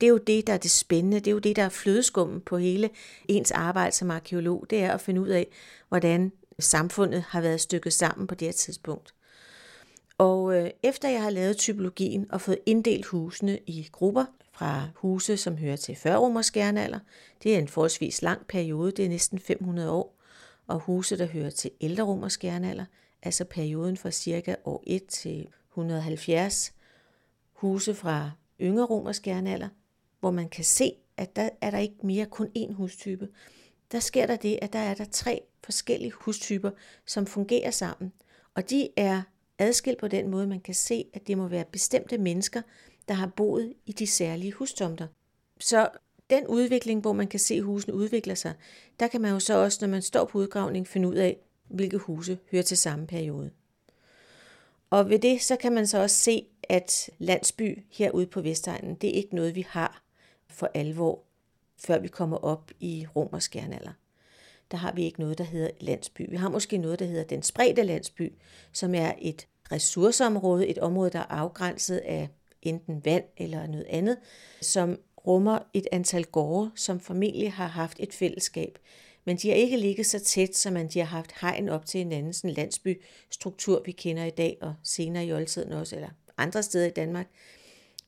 Det 0.00 0.06
er 0.06 0.10
jo 0.10 0.18
det, 0.18 0.46
der 0.46 0.52
er 0.52 0.58
det 0.58 0.70
spændende. 0.70 1.20
Det 1.20 1.26
er 1.26 1.32
jo 1.32 1.38
det, 1.38 1.56
der 1.56 1.62
er 1.62 1.68
flødeskummen 1.68 2.40
på 2.40 2.58
hele 2.58 2.90
ens 3.28 3.50
arbejde 3.50 3.96
som 3.96 4.10
arkeolog. 4.10 4.66
Det 4.70 4.78
er 4.78 4.92
at 4.92 5.00
finde 5.00 5.20
ud 5.20 5.28
af, 5.28 5.46
hvordan 5.88 6.32
samfundet 6.58 7.22
har 7.28 7.40
været 7.40 7.60
stykket 7.60 7.92
sammen 7.92 8.26
på 8.26 8.34
det 8.34 8.48
her 8.48 8.52
tidspunkt. 8.52 9.14
Og 10.18 10.54
øh, 10.54 10.70
efter 10.82 11.08
jeg 11.08 11.22
har 11.22 11.30
lavet 11.30 11.56
typologien 11.56 12.26
og 12.30 12.40
fået 12.40 12.58
inddelt 12.66 13.06
husene 13.06 13.58
i 13.66 13.88
grupper, 13.92 14.24
fra 14.52 14.88
huse, 14.94 15.36
som 15.36 15.56
hører 15.56 15.76
til 15.76 15.96
førromersk 15.96 16.56
jernalder, 16.56 16.98
det 17.42 17.54
er 17.54 17.58
en 17.58 17.68
forholdsvis 17.68 18.22
lang 18.22 18.46
periode, 18.46 18.90
det 18.90 19.04
er 19.04 19.08
næsten 19.08 19.38
500 19.38 19.90
år, 19.90 20.17
og 20.68 20.78
huse, 20.80 21.18
der 21.18 21.26
hører 21.26 21.50
til 21.50 21.70
ældre 21.80 22.02
romersk 22.04 22.44
jernalder, 22.44 22.84
altså 23.22 23.44
perioden 23.44 23.96
fra 23.96 24.10
cirka 24.10 24.54
år 24.64 24.82
1 24.86 25.06
til 25.06 25.48
170, 25.70 26.72
huse 27.52 27.94
fra 27.94 28.30
yngre 28.60 28.84
romersk 28.84 29.26
jernalder, 29.26 29.68
hvor 30.20 30.30
man 30.30 30.48
kan 30.48 30.64
se, 30.64 30.92
at 31.16 31.36
der 31.36 31.48
er 31.60 31.70
der 31.70 31.78
ikke 31.78 31.96
mere 32.02 32.26
kun 32.26 32.48
én 32.58 32.72
hustype. 32.72 33.28
Der 33.92 34.00
sker 34.00 34.26
der 34.26 34.36
det, 34.36 34.58
at 34.62 34.72
der 34.72 34.78
er 34.78 34.94
der 34.94 35.04
tre 35.04 35.42
forskellige 35.64 36.12
hustyper, 36.12 36.70
som 37.06 37.26
fungerer 37.26 37.70
sammen. 37.70 38.12
Og 38.54 38.70
de 38.70 38.88
er 38.96 39.22
adskilt 39.58 39.98
på 39.98 40.08
den 40.08 40.28
måde, 40.30 40.46
man 40.46 40.60
kan 40.60 40.74
se, 40.74 41.04
at 41.14 41.26
det 41.26 41.38
må 41.38 41.48
være 41.48 41.64
bestemte 41.64 42.18
mennesker, 42.18 42.62
der 43.08 43.14
har 43.14 43.26
boet 43.26 43.74
i 43.86 43.92
de 43.92 44.06
særlige 44.06 44.52
hustomter. 44.52 45.06
Så 45.60 45.88
den 46.30 46.46
udvikling, 46.46 47.00
hvor 47.00 47.12
man 47.12 47.26
kan 47.26 47.40
se 47.40 47.62
husene 47.62 47.94
udvikler 47.94 48.34
sig, 48.34 48.54
der 49.00 49.06
kan 49.06 49.20
man 49.20 49.32
jo 49.32 49.40
så 49.40 49.54
også, 49.54 49.78
når 49.80 49.88
man 49.88 50.02
står 50.02 50.24
på 50.24 50.38
udgravning, 50.38 50.88
finde 50.88 51.08
ud 51.08 51.14
af, 51.14 51.36
hvilke 51.68 51.98
huse 51.98 52.38
hører 52.50 52.62
til 52.62 52.76
samme 52.76 53.06
periode. 53.06 53.50
Og 54.90 55.10
ved 55.10 55.18
det, 55.18 55.42
så 55.42 55.56
kan 55.56 55.72
man 55.72 55.86
så 55.86 55.98
også 55.98 56.16
se, 56.16 56.46
at 56.62 57.10
landsby 57.18 57.84
herude 57.90 58.26
på 58.26 58.40
Vestegnen, 58.40 58.94
det 58.94 59.10
er 59.10 59.14
ikke 59.14 59.34
noget, 59.34 59.54
vi 59.54 59.66
har 59.68 60.02
for 60.48 60.70
alvor, 60.74 61.24
før 61.78 61.98
vi 61.98 62.08
kommer 62.08 62.36
op 62.36 62.70
i 62.80 63.06
romersk 63.16 63.56
jernalder. 63.56 63.92
Der 64.70 64.76
har 64.76 64.92
vi 64.92 65.04
ikke 65.04 65.20
noget, 65.20 65.38
der 65.38 65.44
hedder 65.44 65.70
landsby. 65.80 66.30
Vi 66.30 66.36
har 66.36 66.48
måske 66.48 66.78
noget, 66.78 66.98
der 66.98 67.04
hedder 67.04 67.24
den 67.24 67.42
spredte 67.42 67.82
landsby, 67.82 68.32
som 68.72 68.94
er 68.94 69.12
et 69.18 69.46
ressourceområde, 69.72 70.66
et 70.66 70.78
område, 70.78 71.10
der 71.10 71.18
er 71.18 71.24
afgrænset 71.24 71.98
af 71.98 72.28
enten 72.62 73.04
vand 73.04 73.24
eller 73.36 73.66
noget 73.66 73.86
andet, 73.88 74.16
som 74.60 74.98
rummer 75.26 75.58
et 75.74 75.86
antal 75.92 76.24
gårde, 76.24 76.70
som 76.74 77.00
formentlig 77.00 77.52
har 77.52 77.66
haft 77.66 77.96
et 78.00 78.12
fællesskab. 78.12 78.78
Men 79.24 79.36
de 79.36 79.48
har 79.48 79.56
ikke 79.56 79.76
ligget 79.76 80.06
så 80.06 80.18
tæt, 80.18 80.56
som 80.56 80.72
man 80.72 80.88
de 80.88 80.98
har 80.98 81.06
haft 81.06 81.32
hegn 81.40 81.68
op 81.68 81.86
til 81.86 82.00
en 82.00 82.12
anden 82.12 82.32
sådan 82.32 82.54
landsbystruktur, 82.54 83.82
vi 83.84 83.92
kender 83.92 84.24
i 84.24 84.30
dag, 84.30 84.58
og 84.60 84.74
senere 84.82 85.26
i 85.26 85.32
oldtiden 85.32 85.72
også, 85.72 85.96
eller 85.96 86.08
andre 86.38 86.62
steder 86.62 86.86
i 86.86 86.90
Danmark. 86.90 87.26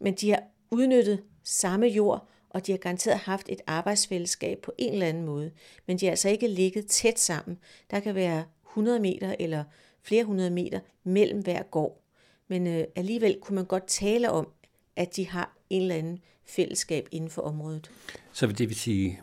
Men 0.00 0.14
de 0.14 0.30
har 0.30 0.42
udnyttet 0.70 1.22
samme 1.44 1.86
jord, 1.86 2.28
og 2.50 2.66
de 2.66 2.72
har 2.72 2.78
garanteret 2.78 3.18
haft 3.18 3.48
et 3.48 3.60
arbejdsfællesskab 3.66 4.58
på 4.62 4.72
en 4.78 4.92
eller 4.92 5.06
anden 5.06 5.24
måde. 5.24 5.50
Men 5.86 5.98
de 5.98 6.06
har 6.06 6.10
altså 6.10 6.28
ikke 6.28 6.48
ligget 6.48 6.86
tæt 6.86 7.18
sammen. 7.18 7.58
Der 7.90 8.00
kan 8.00 8.14
være 8.14 8.44
100 8.68 9.00
meter 9.00 9.34
eller 9.38 9.64
flere 10.02 10.24
hundrede 10.24 10.50
meter 10.50 10.80
mellem 11.04 11.42
hver 11.42 11.62
gård. 11.62 12.02
Men 12.48 12.66
øh, 12.66 12.84
alligevel 12.96 13.38
kunne 13.40 13.54
man 13.54 13.64
godt 13.64 13.86
tale 13.86 14.30
om, 14.30 14.48
at 14.96 15.16
de 15.16 15.28
har 15.28 15.56
en 15.70 15.82
eller 15.82 15.94
anden 15.94 16.18
fællesskab 16.44 17.08
inden 17.10 17.30
for 17.30 17.42
området. 17.42 17.90
Så 18.32 18.46
det 18.46 18.68
vil 18.68 18.76
sige, 18.76 19.20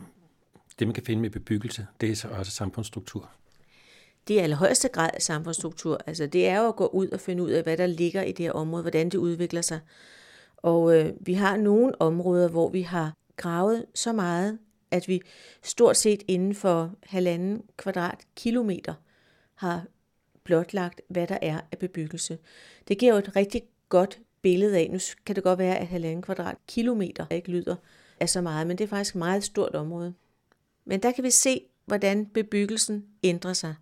det 0.78 0.86
man 0.86 0.94
kan 0.94 1.04
finde 1.04 1.22
med 1.22 1.30
bebyggelse, 1.30 1.86
det 2.00 2.10
er 2.10 2.14
så 2.14 2.28
også 2.28 2.52
samfundsstruktur? 2.52 3.30
Det 4.28 4.36
er 4.36 4.40
i 4.40 4.42
allerhøjeste 4.42 4.88
grad 4.88 5.10
samfundsstruktur. 5.20 5.98
Altså 6.06 6.26
det 6.26 6.48
er 6.48 6.60
jo 6.60 6.68
at 6.68 6.76
gå 6.76 6.86
ud 6.86 7.08
og 7.08 7.20
finde 7.20 7.42
ud 7.42 7.50
af, 7.50 7.62
hvad 7.62 7.76
der 7.76 7.86
ligger 7.86 8.22
i 8.22 8.32
det 8.32 8.44
her 8.44 8.52
område, 8.52 8.82
hvordan 8.82 9.08
det 9.08 9.18
udvikler 9.18 9.60
sig. 9.60 9.80
Og 10.56 10.96
øh, 10.96 11.12
vi 11.20 11.34
har 11.34 11.56
nogle 11.56 12.02
områder, 12.02 12.48
hvor 12.48 12.68
vi 12.68 12.82
har 12.82 13.12
gravet 13.36 13.86
så 13.94 14.12
meget, 14.12 14.58
at 14.90 15.08
vi 15.08 15.20
stort 15.62 15.96
set 15.96 16.22
inden 16.28 16.54
for 16.54 16.94
halvanden 17.02 17.62
kvadratkilometer 17.76 18.94
har 19.54 19.84
blotlagt, 20.44 21.00
hvad 21.08 21.26
der 21.26 21.38
er 21.42 21.60
af 21.72 21.78
bebyggelse. 21.78 22.38
Det 22.88 22.98
giver 22.98 23.12
jo 23.12 23.18
et 23.18 23.36
rigtig 23.36 23.62
godt 23.88 24.18
billede 24.48 24.78
af, 24.78 24.88
nu 24.90 24.98
kan 25.26 25.36
det 25.36 25.44
godt 25.44 25.58
være, 25.58 25.78
at 25.78 25.86
halvanden 25.86 26.22
kvadratkilometer 26.22 27.26
ikke 27.30 27.50
lyder 27.50 27.76
af 28.20 28.28
så 28.28 28.40
meget, 28.40 28.66
men 28.66 28.78
det 28.78 28.84
er 28.84 28.88
faktisk 28.88 29.14
et 29.14 29.18
meget 29.18 29.44
stort 29.44 29.74
område. 29.74 30.14
Men 30.84 31.02
der 31.02 31.12
kan 31.12 31.24
vi 31.24 31.30
se, 31.30 31.60
hvordan 31.86 32.26
bebyggelsen 32.26 33.04
ændrer 33.22 33.52
sig. 33.52 33.74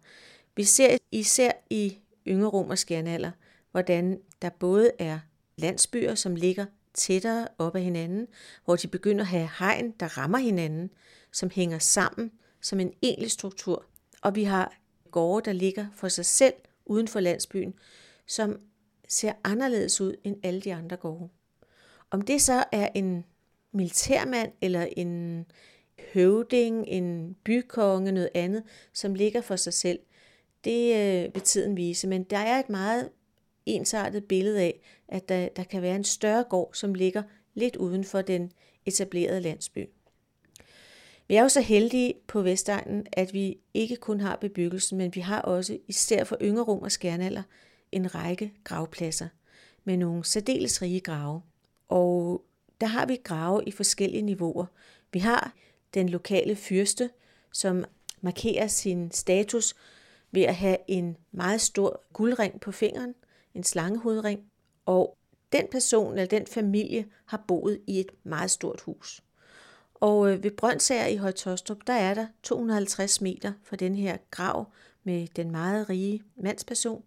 Vi 0.57 0.65
ser 0.65 0.99
især 1.13 1.51
i 1.71 1.99
yngre 2.27 2.49
rum 2.49 2.71
og 2.71 2.79
skjernalder, 2.79 3.31
hvordan 3.71 4.21
der 4.43 4.49
både 4.49 4.91
er 4.99 5.19
landsbyer, 5.57 6.15
som 6.15 6.35
ligger 6.35 6.67
tættere 6.95 7.49
op 7.59 7.77
ad 7.77 7.81
hinanden, 7.81 8.27
hvor 8.65 8.77
de 8.77 8.89
begynder 8.89 9.23
at 9.25 9.29
have 9.29 9.51
hegn, 9.59 9.91
der 10.01 10.19
rammer 10.19 10.39
hinanden, 10.39 10.91
som 11.33 11.51
hænger 11.51 11.79
sammen 11.79 12.31
som 12.61 12.81
en 12.81 12.93
egentlig 13.03 13.31
struktur. 13.31 13.85
Og 14.23 14.35
vi 14.35 14.45
har 14.45 14.73
gårde, 15.11 15.45
der 15.45 15.53
ligger 15.53 15.87
for 15.95 16.09
sig 16.09 16.27
selv 16.27 16.55
uden 16.87 17.09
for 17.09 17.21
landsbyen, 17.21 17.75
som 18.27 18.61
ser 19.09 19.33
anderledes 19.45 20.01
ud 20.01 20.15
end 20.25 20.37
alle 20.43 20.61
de 20.61 20.75
andre 20.75 20.97
gårde. 20.97 21.29
Om 22.11 22.23
det 22.23 22.43
så 22.43 22.65
er 22.73 22.89
en 22.95 23.25
militærmand 23.73 24.53
eller 24.61 24.87
en 24.97 25.45
høvding, 26.13 26.89
en 26.89 27.37
bykonge, 27.45 28.13
noget 28.13 28.31
andet, 28.35 28.63
som 28.93 29.15
ligger 29.15 29.41
for 29.41 29.57
sig 29.57 29.73
selv, 29.73 29.99
det 30.65 30.97
øh, 30.97 31.35
vil 31.35 31.43
tiden 31.43 31.77
vise. 31.77 32.09
Men 32.09 32.25
der 32.25 32.39
er 32.39 32.59
et 32.59 32.69
meget 32.69 33.11
ensartet 33.67 34.25
billede 34.25 34.61
af, 34.61 34.81
at 35.09 35.29
der, 35.29 35.49
der 35.49 35.65
kan 35.65 35.83
være 35.83 35.97
en 35.97 36.05
større 36.05 36.45
gård, 36.45 36.71
som 36.75 36.95
ligger 36.95 37.23
lidt 37.55 37.77
uden 37.77 38.05
for 38.05 38.23
den 38.23 38.53
etablerede 38.87 39.41
landsby. 39.41 39.89
Vi 41.29 41.35
er 41.35 41.43
jo 41.43 41.49
så 41.49 41.61
heldige 41.61 42.15
på 42.27 42.43
Vestegnen, 42.43 43.07
at 43.13 43.35
vi 43.35 43.59
ikke 43.75 43.97
kun 43.97 44.21
har 44.21 44.37
bebyggelsen, 44.37 44.99
men 44.99 45.15
vi 45.15 45.21
har 45.21 45.41
også, 45.41 45.79
især 45.89 46.25
for 46.25 46.37
yngre 46.43 46.65
rum 46.65 46.83
og 46.83 46.93
skærnalder, 46.93 47.43
en 47.97 48.15
række 48.15 48.53
gravpladser 48.65 49.29
med 49.85 49.97
nogle 49.97 50.25
særdeles 50.25 50.83
rige 50.83 51.01
grave. 51.01 51.43
Og 51.89 52.45
der 52.81 52.87
har 52.87 53.07
vi 53.07 53.17
grave 53.25 53.65
i 53.67 53.71
forskellige 53.71 54.23
niveauer. 54.23 54.67
Vi 55.13 55.19
har 55.19 55.53
den 55.95 56.09
lokale 56.09 56.57
fyrste, 56.57 57.11
som 57.53 57.85
markerer 58.21 58.67
sin 58.67 59.11
status 59.11 59.75
ved 60.31 60.43
at 60.43 60.55
have 60.55 60.77
en 60.89 61.17
meget 61.33 61.61
stor 61.61 62.03
guldring 62.13 62.61
på 62.61 62.73
fingeren, 62.73 63.15
en 63.55 63.65
slangehovedring, 63.65 64.41
og 64.87 65.17
den 65.53 65.67
person 65.73 66.13
eller 66.13 66.27
den 66.27 66.47
familie 66.47 67.07
har 67.25 67.45
boet 67.49 67.81
i 67.87 68.01
et 68.01 68.11
meget 68.25 68.51
stort 68.51 68.81
hus. 68.81 69.23
Og 69.95 70.33
øh, 70.33 70.43
ved 70.43 70.51
Brøndsager 70.51 71.07
i 71.07 71.17
Højtostrup, 71.17 71.79
der 71.87 71.93
er 71.93 72.15
der 72.15 72.27
250 72.43 73.21
meter 73.21 73.53
fra 73.63 73.77
den 73.77 73.95
her 73.95 74.17
grav 74.31 74.73
med 75.05 75.27
den 75.37 75.51
meget 75.51 75.89
rige 75.89 76.23
mandsperson, 76.37 77.03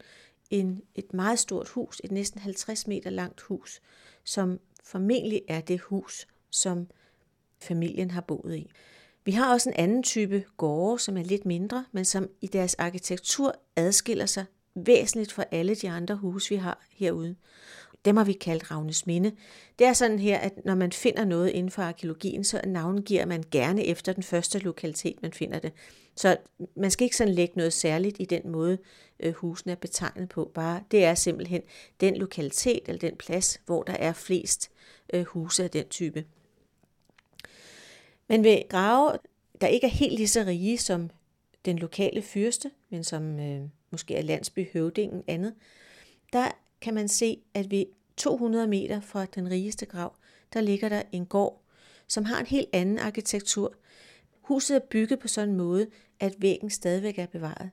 en, 0.49 0.81
et 0.95 1.13
meget 1.13 1.39
stort 1.39 1.69
hus, 1.69 2.01
et 2.03 2.11
næsten 2.11 2.39
50 2.39 2.87
meter 2.87 3.09
langt 3.09 3.41
hus, 3.41 3.81
som 4.23 4.59
formentlig 4.83 5.41
er 5.47 5.61
det 5.61 5.79
hus, 5.79 6.27
som 6.49 6.87
familien 7.61 8.11
har 8.11 8.21
boet 8.21 8.55
i. 8.55 8.71
Vi 9.25 9.31
har 9.31 9.53
også 9.53 9.69
en 9.69 9.75
anden 9.75 10.03
type 10.03 10.45
gårde, 10.57 10.99
som 10.99 11.17
er 11.17 11.23
lidt 11.23 11.45
mindre, 11.45 11.85
men 11.91 12.05
som 12.05 12.29
i 12.41 12.47
deres 12.47 12.75
arkitektur 12.75 13.55
adskiller 13.75 14.25
sig 14.25 14.45
væsentligt 14.75 15.31
fra 15.31 15.45
alle 15.51 15.75
de 15.75 15.89
andre 15.89 16.15
huse, 16.15 16.49
vi 16.49 16.55
har 16.55 16.85
herude. 16.91 17.35
Dem 18.05 18.17
har 18.17 18.23
vi 18.23 18.33
kaldt 18.33 18.71
Ravnes 18.71 19.05
Minde. 19.05 19.31
Det 19.79 19.87
er 19.87 19.93
sådan 19.93 20.19
her, 20.19 20.37
at 20.37 20.65
når 20.65 20.75
man 20.75 20.91
finder 20.91 21.25
noget 21.25 21.49
inden 21.49 21.71
for 21.71 21.81
arkeologien, 21.81 22.43
så 22.43 22.61
navngiver 22.67 23.25
man 23.25 23.43
gerne 23.51 23.85
efter 23.85 24.13
den 24.13 24.23
første 24.23 24.59
lokalitet, 24.59 25.21
man 25.21 25.33
finder 25.33 25.59
det. 25.59 25.73
Så 26.15 26.37
man 26.75 26.91
skal 26.91 27.03
ikke 27.03 27.17
sådan 27.17 27.33
lægge 27.33 27.53
noget 27.55 27.73
særligt 27.73 28.17
i 28.19 28.25
den 28.25 28.49
måde, 28.51 28.77
øh, 29.19 29.33
husene 29.33 29.71
er 29.71 29.75
betegnet 29.75 30.29
på. 30.29 30.51
Bare 30.53 30.83
det 30.91 31.03
er 31.03 31.15
simpelthen 31.15 31.61
den 31.99 32.17
lokalitet 32.17 32.81
eller 32.87 32.99
den 32.99 33.15
plads, 33.15 33.61
hvor 33.65 33.83
der 33.83 33.93
er 33.93 34.13
flest 34.13 34.71
øh, 35.13 35.23
huse 35.25 35.63
af 35.63 35.69
den 35.69 35.85
type. 35.85 36.25
Men 38.27 38.43
ved 38.43 38.69
grave, 38.69 39.17
der 39.61 39.67
ikke 39.67 39.87
er 39.87 39.91
helt 39.91 40.13
lige 40.13 40.27
så 40.27 40.43
rige 40.43 40.77
som 40.77 41.09
den 41.65 41.79
lokale 41.79 42.21
fyrste, 42.21 42.71
men 42.89 43.03
som 43.03 43.39
øh, 43.39 43.61
måske 43.91 44.15
er 44.15 44.21
landsbyhøvdingen 44.21 45.23
andet, 45.27 45.53
der 46.33 46.51
kan 46.81 46.93
man 46.93 47.07
se, 47.07 47.41
at 47.53 47.71
ved 47.71 47.85
200 48.17 48.67
meter 48.67 48.99
fra 49.01 49.25
den 49.25 49.49
rigeste 49.49 49.85
grav, 49.85 50.15
der 50.53 50.61
ligger 50.61 50.89
der 50.89 51.01
en 51.11 51.25
gård, 51.25 51.61
som 52.07 52.25
har 52.25 52.39
en 52.39 52.45
helt 52.45 52.69
anden 52.73 52.99
arkitektur. 52.99 53.73
Huset 54.41 54.75
er 54.75 54.85
bygget 54.89 55.19
på 55.19 55.27
sådan 55.27 55.49
en 55.49 55.55
måde, 55.55 55.87
at 56.19 56.35
væggen 56.39 56.69
stadigvæk 56.69 57.19
er 57.19 57.25
bevaret. 57.25 57.69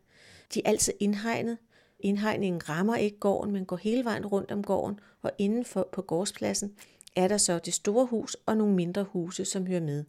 De 0.55 0.62
er 0.64 0.71
altid 0.71 0.92
indhegnet. 1.01 1.59
Indhegningen 2.01 2.69
rammer 2.69 2.97
ikke 2.97 3.19
gården, 3.19 3.53
men 3.53 3.64
går 3.64 3.77
hele 3.77 4.05
vejen 4.05 4.27
rundt 4.27 4.51
om 4.51 4.64
gården, 4.64 5.01
og 5.23 5.31
indenfor 5.38 5.88
på 5.92 6.03
gårdspladsen 6.03 6.75
er 7.16 7.29
der 7.29 7.37
så 7.37 7.59
det 7.59 7.75
store 7.75 8.07
hus 8.07 8.37
og 8.47 8.57
nogle 8.57 8.75
mindre 8.75 9.05
huse, 9.05 9.45
som 9.45 9.66
hører 9.66 9.81
med. 9.81 10.05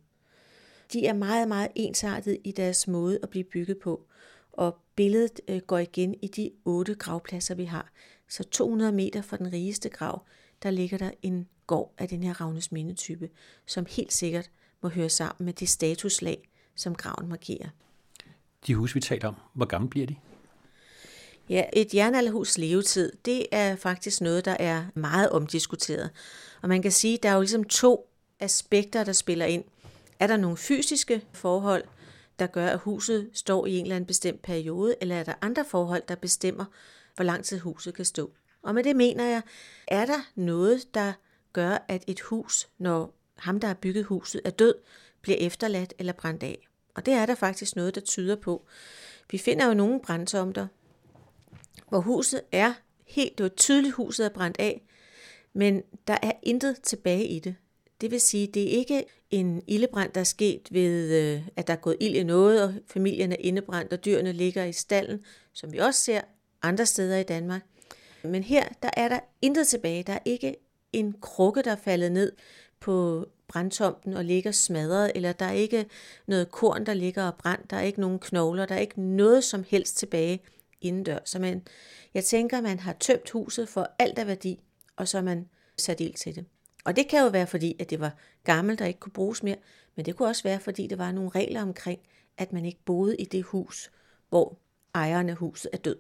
De 0.93 1.07
er 1.07 1.13
meget, 1.13 1.47
meget 1.47 1.71
ensartet 1.75 2.37
i 2.43 2.51
deres 2.51 2.87
måde 2.87 3.19
at 3.23 3.29
blive 3.29 3.43
bygget 3.43 3.79
på, 3.79 4.05
og 4.51 4.77
billedet 4.95 5.41
øh, 5.47 5.61
går 5.61 5.77
igen 5.77 6.15
i 6.21 6.27
de 6.27 6.51
otte 6.65 6.95
gravpladser, 6.95 7.55
vi 7.55 7.65
har. 7.65 7.91
Så 8.29 8.43
200 8.43 8.91
meter 8.91 9.21
fra 9.21 9.37
den 9.37 9.53
rigeste 9.53 9.89
grav, 9.89 10.25
der 10.63 10.71
ligger 10.71 10.97
der 10.97 11.11
en 11.21 11.47
gård 11.67 11.93
af 11.97 12.07
den 12.07 12.23
her 12.23 12.41
Ravnes 12.41 12.69
type, 12.95 13.29
som 13.65 13.85
helt 13.89 14.13
sikkert 14.13 14.49
må 14.81 14.89
høre 14.89 15.09
sammen 15.09 15.45
med 15.45 15.53
det 15.53 15.69
statuslag, 15.69 16.49
som 16.75 16.95
graven 16.95 17.29
markerer. 17.29 17.69
De 18.67 18.75
huse, 18.75 18.93
vi 18.93 18.99
taler 18.99 19.27
om, 19.27 19.35
hvor 19.53 19.65
gamle 19.65 19.89
bliver 19.89 20.07
de? 20.07 20.15
Ja, 21.49 21.63
et 21.73 21.93
jernalderhus 21.93 22.57
levetid, 22.57 23.11
det 23.25 23.45
er 23.51 23.75
faktisk 23.75 24.21
noget, 24.21 24.45
der 24.45 24.57
er 24.59 24.85
meget 24.95 25.29
omdiskuteret. 25.29 26.09
Og 26.61 26.69
man 26.69 26.81
kan 26.81 26.91
sige, 26.91 27.13
at 27.13 27.23
der 27.23 27.29
er 27.29 27.33
jo 27.33 27.41
ligesom 27.41 27.63
to 27.63 28.09
aspekter, 28.39 29.03
der 29.03 29.13
spiller 29.13 29.45
ind. 29.45 29.63
Er 30.19 30.27
der 30.27 30.37
nogle 30.37 30.57
fysiske 30.57 31.21
forhold, 31.33 31.83
der 32.39 32.47
gør, 32.47 32.67
at 32.67 32.79
huset 32.79 33.29
står 33.33 33.65
i 33.65 33.77
en 33.77 33.85
eller 33.85 33.95
anden 33.95 34.07
bestemt 34.07 34.41
periode, 34.41 34.95
eller 35.01 35.15
er 35.15 35.23
der 35.23 35.33
andre 35.41 35.65
forhold, 35.65 36.03
der 36.07 36.15
bestemmer, 36.15 36.65
hvor 37.17 37.23
lang 37.23 37.45
tid 37.45 37.59
huset 37.59 37.93
kan 37.93 38.05
stå? 38.05 38.31
Og 38.61 38.75
med 38.75 38.83
det 38.83 38.95
mener 38.95 39.25
jeg, 39.25 39.41
er 39.87 40.05
der 40.05 40.31
noget, 40.35 40.93
der 40.93 41.13
gør, 41.53 41.85
at 41.87 42.03
et 42.07 42.21
hus, 42.21 42.69
når 42.77 43.13
ham, 43.35 43.59
der 43.59 43.67
har 43.67 43.75
bygget 43.75 44.05
huset, 44.05 44.41
er 44.45 44.49
død, 44.49 44.73
bliver 45.21 45.37
efterladt 45.37 45.93
eller 45.99 46.13
brændt 46.13 46.43
af? 46.43 46.67
Og 46.95 47.05
det 47.05 47.13
er 47.13 47.25
der 47.25 47.35
faktisk 47.35 47.75
noget, 47.75 47.95
der 47.95 48.01
tyder 48.01 48.35
på. 48.35 48.65
Vi 49.31 49.37
finder 49.37 49.67
jo 49.67 49.73
nogle 49.73 49.99
brandtomter, 50.01 50.67
hvor 51.89 51.99
huset 51.99 52.41
er 52.51 52.73
helt, 53.07 53.37
det 53.37 53.43
er 53.43 53.49
tydeligt, 53.49 53.93
huset 53.93 54.25
er 54.25 54.29
brændt 54.29 54.59
af, 54.59 54.81
men 55.53 55.83
der 56.07 56.17
er 56.21 56.31
intet 56.43 56.81
tilbage 56.83 57.27
i 57.27 57.39
det. 57.39 57.55
Det 58.01 58.11
vil 58.11 58.21
sige, 58.21 58.47
det 58.47 58.63
er 58.63 58.77
ikke 58.77 59.03
en 59.31 59.63
ildebrand, 59.67 60.13
der 60.13 60.19
er 60.19 60.25
sket 60.25 60.67
ved, 60.71 61.13
øh, 61.13 61.47
at 61.55 61.67
der 61.67 61.73
er 61.73 61.77
gået 61.77 61.97
ild 61.99 62.15
i 62.15 62.23
noget, 62.23 62.63
og 62.63 62.73
familien 62.87 63.31
er 63.31 63.37
indebrændt, 63.39 63.93
og 63.93 64.05
dyrene 64.05 64.31
ligger 64.31 64.63
i 64.63 64.73
stallen, 64.73 65.23
som 65.53 65.73
vi 65.73 65.77
også 65.77 66.01
ser 66.01 66.21
andre 66.61 66.85
steder 66.85 67.17
i 67.17 67.23
Danmark. 67.23 67.61
Men 68.23 68.43
her, 68.43 68.63
der 68.83 68.89
er 68.97 69.09
der 69.09 69.19
intet 69.41 69.67
tilbage. 69.67 70.03
Der 70.03 70.13
er 70.13 70.19
ikke 70.25 70.55
en 70.93 71.15
krukke, 71.21 71.61
der 71.61 71.71
er 71.71 71.75
faldet 71.75 72.11
ned 72.11 72.31
på 72.79 73.25
brandtomten 73.47 74.13
og 74.13 74.25
ligger 74.25 74.51
smadret, 74.51 75.11
eller 75.15 75.31
der 75.31 75.45
er 75.45 75.51
ikke 75.51 75.85
noget 76.25 76.51
korn, 76.51 76.85
der 76.85 76.93
ligger 76.93 77.23
og 77.23 77.35
brændt, 77.35 77.69
der 77.69 77.77
er 77.77 77.81
ikke 77.81 78.01
nogen 78.01 78.19
knogler, 78.19 78.65
der 78.65 78.75
er 78.75 78.79
ikke 78.79 79.01
noget 79.01 79.43
som 79.43 79.65
helst 79.67 79.97
tilbage 79.97 80.41
indendør. 80.81 81.19
Så 81.25 81.39
man, 81.39 81.63
jeg 82.13 82.23
tænker, 82.23 82.61
man 82.61 82.79
har 82.79 82.93
tømt 82.99 83.29
huset 83.29 83.69
for 83.69 83.89
alt 83.99 84.19
af 84.19 84.27
værdi, 84.27 84.59
og 84.95 85.07
så 85.07 85.21
man 85.21 85.49
sat 85.77 85.99
ild 85.99 86.13
til 86.13 86.35
det. 86.35 86.45
Og 86.85 86.95
det 86.95 87.07
kan 87.07 87.23
jo 87.23 87.27
være 87.27 87.47
fordi, 87.47 87.75
at 87.79 87.89
det 87.89 87.99
var 87.99 88.15
gammelt 88.43 88.81
og 88.81 88.87
ikke 88.87 88.99
kunne 88.99 89.11
bruges 89.11 89.43
mere, 89.43 89.57
men 89.95 90.05
det 90.05 90.15
kunne 90.15 90.27
også 90.27 90.43
være 90.43 90.59
fordi, 90.59 90.87
der 90.87 90.95
var 90.95 91.11
nogle 91.11 91.29
regler 91.29 91.61
omkring, 91.61 91.99
at 92.37 92.53
man 92.53 92.65
ikke 92.65 92.79
boede 92.85 93.15
i 93.15 93.25
det 93.25 93.43
hus, 93.43 93.91
hvor 94.29 94.57
ejeren 94.95 95.29
af 95.29 95.35
huset 95.35 95.69
er 95.73 95.77
død. 95.77 95.95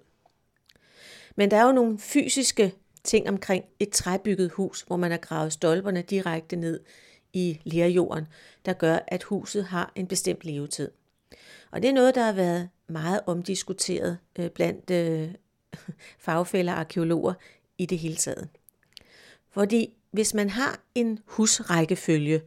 Men 1.37 1.51
der 1.51 1.57
er 1.57 1.65
jo 1.65 1.71
nogle 1.71 1.99
fysiske 1.99 2.73
ting 3.03 3.29
omkring 3.29 3.65
et 3.79 3.89
træbygget 3.89 4.51
hus, 4.51 4.81
hvor 4.81 4.97
man 4.97 5.11
har 5.11 5.17
gravet 5.17 5.53
stolperne 5.53 6.01
direkte 6.01 6.55
ned 6.55 6.79
i 7.33 7.61
lerjorden, 7.63 8.27
der 8.65 8.73
gør, 8.73 8.99
at 9.07 9.23
huset 9.23 9.65
har 9.65 9.91
en 9.95 10.07
bestemt 10.07 10.45
levetid. 10.45 10.91
Og 11.71 11.81
det 11.81 11.89
er 11.89 11.93
noget, 11.93 12.15
der 12.15 12.23
har 12.23 12.31
været 12.31 12.69
meget 12.87 13.21
omdiskuteret 13.25 14.17
øh, 14.39 14.49
blandt 14.49 14.91
øh, 14.91 15.29
fagfælder 16.25 16.73
og 16.73 16.79
arkeologer 16.79 17.33
i 17.77 17.85
det 17.85 17.97
hele 17.97 18.15
taget. 18.15 18.47
Fordi 19.49 19.93
hvis 20.11 20.33
man 20.33 20.49
har 20.49 20.79
en 20.95 21.19
husrækkefølge, 21.25 22.41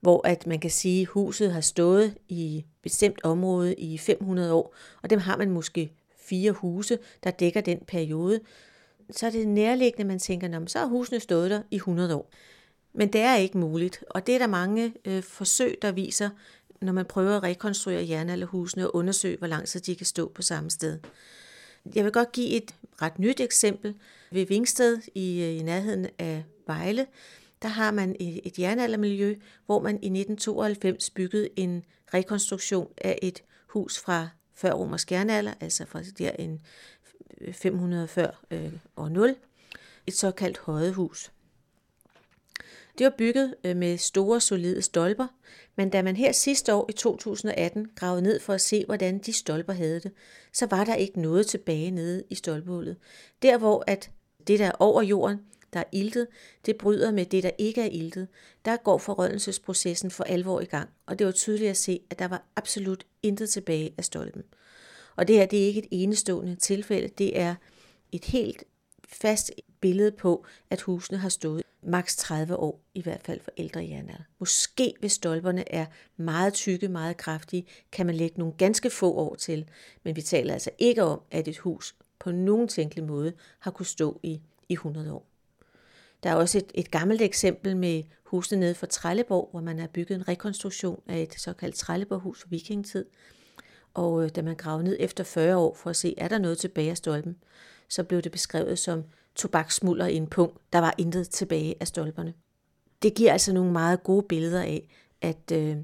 hvor 0.00 0.26
at 0.26 0.46
man 0.46 0.60
kan 0.60 0.70
sige, 0.70 1.02
at 1.02 1.06
huset 1.06 1.52
har 1.52 1.60
stået 1.60 2.16
i 2.28 2.58
et 2.58 2.64
bestemt 2.82 3.20
område 3.24 3.74
i 3.74 3.98
500 3.98 4.52
år, 4.52 4.74
og 5.02 5.10
dem 5.10 5.18
har 5.18 5.36
man 5.36 5.50
måske 5.50 5.92
fire 6.28 6.52
huse, 6.52 6.98
der 7.24 7.30
dækker 7.30 7.60
den 7.60 7.78
periode, 7.86 8.40
så 9.10 9.26
er 9.26 9.30
det 9.30 9.48
nærliggende, 9.48 10.04
man 10.04 10.18
tænker, 10.18 10.66
så 10.66 10.78
har 10.78 10.86
husene 10.86 11.20
stået 11.20 11.50
der 11.50 11.62
i 11.70 11.76
100 11.76 12.14
år. 12.14 12.30
Men 12.92 13.12
det 13.12 13.20
er 13.20 13.36
ikke 13.36 13.58
muligt, 13.58 14.04
og 14.10 14.26
det 14.26 14.34
er 14.34 14.38
der 14.38 14.46
mange 14.46 14.94
øh, 15.04 15.22
forsøg, 15.22 15.78
der 15.82 15.92
viser, 15.92 16.30
når 16.80 16.92
man 16.92 17.04
prøver 17.04 17.36
at 17.36 17.42
rekonstruere 17.42 18.08
jernalderhusene 18.08 18.86
og 18.86 18.96
undersøge, 18.96 19.36
hvor 19.36 19.46
lang 19.46 19.66
tid 19.66 19.80
de 19.80 19.96
kan 19.96 20.06
stå 20.06 20.28
på 20.34 20.42
samme 20.42 20.70
sted. 20.70 20.98
Jeg 21.94 22.04
vil 22.04 22.12
godt 22.12 22.32
give 22.32 22.48
et 22.48 22.74
ret 23.02 23.18
nyt 23.18 23.40
eksempel. 23.40 23.94
Ved 24.32 24.46
Vingsted 24.46 24.98
i, 25.14 25.42
øh, 25.42 25.56
i 25.56 25.62
nærheden 25.62 26.06
af 26.18 26.44
Vejle, 26.66 27.06
der 27.62 27.68
har 27.68 27.90
man 27.90 28.16
et, 28.20 28.40
et 28.44 28.58
jernaldermiljø, 28.58 29.34
hvor 29.66 29.80
man 29.80 29.94
i 29.94 30.06
1992 30.06 31.10
byggede 31.10 31.48
en 31.56 31.84
rekonstruktion 32.14 32.88
af 32.98 33.18
et 33.22 33.42
hus 33.66 33.98
fra 33.98 34.28
før 34.58 34.72
romersk 34.72 35.12
jernalder, 35.12 35.54
altså 35.60 35.86
fra 35.86 36.02
der 36.02 36.30
en 36.30 36.60
500 37.52 38.08
før 38.08 38.42
øh, 38.50 38.72
år 38.96 39.08
0, 39.08 39.36
et 40.06 40.14
såkaldt 40.14 40.58
højehus. 40.58 41.32
Det 42.98 43.04
var 43.04 43.12
bygget 43.18 43.54
øh, 43.64 43.76
med 43.76 43.98
store, 43.98 44.40
solide 44.40 44.82
stolper, 44.82 45.26
men 45.76 45.90
da 45.90 46.02
man 46.02 46.16
her 46.16 46.32
sidste 46.32 46.74
år 46.74 46.86
i 46.88 46.92
2018 46.92 47.90
gravede 47.96 48.22
ned 48.22 48.40
for 48.40 48.52
at 48.52 48.60
se, 48.60 48.84
hvordan 48.86 49.18
de 49.18 49.32
stolper 49.32 49.72
havde 49.72 50.00
det, 50.00 50.12
så 50.52 50.66
var 50.66 50.84
der 50.84 50.94
ikke 50.94 51.20
noget 51.20 51.46
tilbage 51.46 51.90
nede 51.90 52.24
i 52.30 52.34
stolpehullet. 52.34 52.96
Der 53.42 53.58
hvor 53.58 53.84
at 53.86 54.10
det 54.46 54.58
der 54.58 54.66
er 54.66 54.72
over 54.78 55.02
jorden, 55.02 55.38
der 55.72 55.80
er 55.80 55.84
iltet, 55.92 56.26
det 56.66 56.76
bryder 56.76 57.10
med 57.10 57.26
det, 57.26 57.42
der 57.42 57.50
ikke 57.58 57.80
er 57.80 57.88
iltet. 57.92 58.28
Der 58.64 58.76
går 58.76 58.98
forrødelsesprocessen 58.98 60.10
for 60.10 60.24
alvor 60.24 60.60
i 60.60 60.64
gang, 60.64 60.90
og 61.06 61.18
det 61.18 61.26
var 61.26 61.32
tydeligt 61.32 61.70
at 61.70 61.76
se, 61.76 62.00
at 62.10 62.18
der 62.18 62.28
var 62.28 62.42
absolut 62.56 63.06
intet 63.22 63.50
tilbage 63.50 63.94
af 63.98 64.04
stolpen. 64.04 64.42
Og 65.16 65.28
det 65.28 65.36
her 65.36 65.46
det 65.46 65.62
er 65.62 65.66
ikke 65.66 65.78
et 65.78 65.88
enestående 65.90 66.56
tilfælde, 66.56 67.08
det 67.08 67.38
er 67.38 67.54
et 68.12 68.24
helt 68.24 68.64
fast 69.08 69.52
billede 69.80 70.12
på, 70.12 70.46
at 70.70 70.80
husene 70.80 71.18
har 71.18 71.28
stået 71.28 71.62
maks 71.82 72.16
30 72.16 72.56
år, 72.56 72.80
i 72.94 73.02
hvert 73.02 73.22
fald 73.22 73.40
for 73.40 73.50
ældre 73.56 73.88
jernalder. 73.88 74.24
Måske 74.38 74.94
hvis 75.00 75.12
stolperne 75.12 75.72
er 75.72 75.86
meget 76.16 76.54
tykke, 76.54 76.88
meget 76.88 77.16
kraftige, 77.16 77.66
kan 77.92 78.06
man 78.06 78.14
lægge 78.14 78.38
nogle 78.38 78.54
ganske 78.58 78.90
få 78.90 79.12
år 79.12 79.34
til, 79.34 79.68
men 80.02 80.16
vi 80.16 80.22
taler 80.22 80.52
altså 80.52 80.70
ikke 80.78 81.02
om, 81.02 81.20
at 81.30 81.48
et 81.48 81.58
hus 81.58 81.94
på 82.18 82.30
nogen 82.30 82.68
tænkelig 82.68 83.04
måde 83.04 83.32
har 83.58 83.70
kunne 83.70 83.86
stå 83.86 84.20
i, 84.22 84.40
i 84.68 84.72
100 84.72 85.12
år. 85.12 85.27
Der 86.22 86.30
er 86.30 86.34
også 86.34 86.58
et, 86.58 86.72
et 86.74 86.90
gammelt 86.90 87.22
eksempel 87.22 87.76
med 87.76 88.02
husene 88.24 88.60
nede 88.60 88.74
for 88.74 88.86
Trelleborg, 88.86 89.48
hvor 89.50 89.60
man 89.60 89.78
har 89.78 89.86
bygget 89.86 90.16
en 90.16 90.28
rekonstruktion 90.28 91.02
af 91.06 91.22
et 91.22 91.34
såkaldt 91.34 91.76
Trelleborghus 91.76 92.40
fra 92.40 92.48
vikingetid. 92.50 93.04
Og 93.94 94.24
øh, 94.24 94.30
da 94.30 94.42
man 94.42 94.56
gravede 94.56 94.84
ned 94.84 94.96
efter 95.00 95.24
40 95.24 95.56
år 95.56 95.74
for 95.74 95.90
at 95.90 95.96
se, 95.96 96.14
er 96.18 96.28
der 96.28 96.38
noget 96.38 96.58
tilbage 96.58 96.90
af 96.90 96.96
stolpen, 96.96 97.36
så 97.88 98.04
blev 98.04 98.22
det 98.22 98.32
beskrevet 98.32 98.78
som 98.78 99.04
tobaksmulder 99.34 100.06
i 100.06 100.14
en 100.14 100.26
punkt. 100.26 100.58
Der 100.72 100.78
var 100.78 100.94
intet 100.98 101.30
tilbage 101.30 101.74
af 101.80 101.86
stolperne. 101.86 102.34
Det 103.02 103.14
giver 103.14 103.32
altså 103.32 103.52
nogle 103.52 103.72
meget 103.72 104.02
gode 104.02 104.26
billeder 104.28 104.62
af, 104.62 104.88
at 105.20 105.52
øh, 105.52 105.76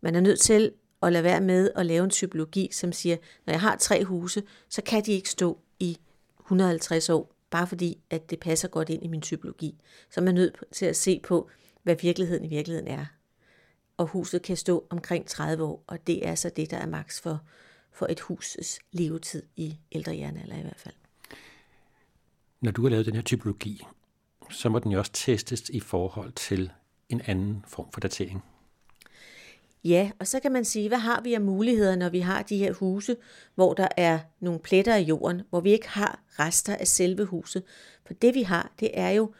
man 0.00 0.14
er 0.14 0.20
nødt 0.20 0.40
til 0.40 0.72
at 1.02 1.12
lade 1.12 1.24
være 1.24 1.40
med 1.40 1.70
at 1.76 1.86
lave 1.86 2.04
en 2.04 2.10
typologi, 2.10 2.68
som 2.72 2.92
siger, 2.92 3.16
når 3.46 3.52
jeg 3.52 3.60
har 3.60 3.76
tre 3.76 4.04
huse, 4.04 4.42
så 4.68 4.82
kan 4.82 5.02
de 5.04 5.12
ikke 5.12 5.30
stå 5.30 5.58
i 5.80 5.98
150 6.40 7.10
år, 7.10 7.32
bare 7.50 7.66
fordi, 7.66 7.98
at 8.10 8.30
det 8.30 8.40
passer 8.40 8.68
godt 8.68 8.88
ind 8.90 9.04
i 9.04 9.08
min 9.08 9.20
typologi. 9.20 9.80
Så 10.10 10.20
er 10.20 10.24
man 10.24 10.34
nødt 10.34 10.56
til 10.72 10.86
at 10.86 10.96
se 10.96 11.20
på, 11.24 11.50
hvad 11.82 11.96
virkeligheden 11.96 12.44
i 12.44 12.48
virkeligheden 12.48 12.88
er. 12.88 13.06
Og 13.96 14.06
huset 14.06 14.42
kan 14.42 14.56
stå 14.56 14.86
omkring 14.90 15.26
30 15.26 15.64
år, 15.64 15.84
og 15.86 16.06
det 16.06 16.26
er 16.26 16.34
så 16.34 16.50
det, 16.56 16.70
der 16.70 16.76
er 16.76 16.86
maks 16.86 17.20
for, 17.20 17.40
for 17.92 18.06
et 18.10 18.20
husets 18.20 18.80
levetid 18.92 19.42
i 19.56 19.78
ældre 19.92 20.16
jernalder 20.16 20.56
i 20.56 20.62
hvert 20.62 20.80
fald. 20.80 20.94
Når 22.60 22.70
du 22.70 22.82
har 22.82 22.88
lavet 22.88 23.06
den 23.06 23.14
her 23.14 23.22
typologi, 23.22 23.86
så 24.50 24.68
må 24.68 24.78
den 24.78 24.92
jo 24.92 24.98
også 24.98 25.12
testes 25.12 25.68
i 25.68 25.80
forhold 25.80 26.32
til 26.32 26.72
en 27.08 27.20
anden 27.20 27.64
form 27.68 27.92
for 27.92 28.00
datering. 28.00 28.44
Ja, 29.84 30.10
og 30.18 30.26
så 30.26 30.40
kan 30.40 30.52
man 30.52 30.64
sige, 30.64 30.88
hvad 30.88 30.98
har 30.98 31.20
vi 31.20 31.34
af 31.34 31.40
muligheder, 31.40 31.96
når 31.96 32.08
vi 32.08 32.20
har 32.20 32.42
de 32.42 32.56
her 32.56 32.72
huse, 32.72 33.16
hvor 33.54 33.74
der 33.74 33.88
er 33.96 34.18
nogle 34.40 34.60
pletter 34.60 34.96
i 34.96 35.02
jorden, 35.02 35.42
hvor 35.50 35.60
vi 35.60 35.72
ikke 35.72 35.88
har 35.88 36.22
rester 36.38 36.76
af 36.76 36.86
selve 36.86 37.24
huset. 37.24 37.62
For 38.06 38.14
det 38.14 38.34
vi 38.34 38.42
har, 38.42 38.72
det 38.80 38.90
er 38.94 39.10
jo 39.10 39.32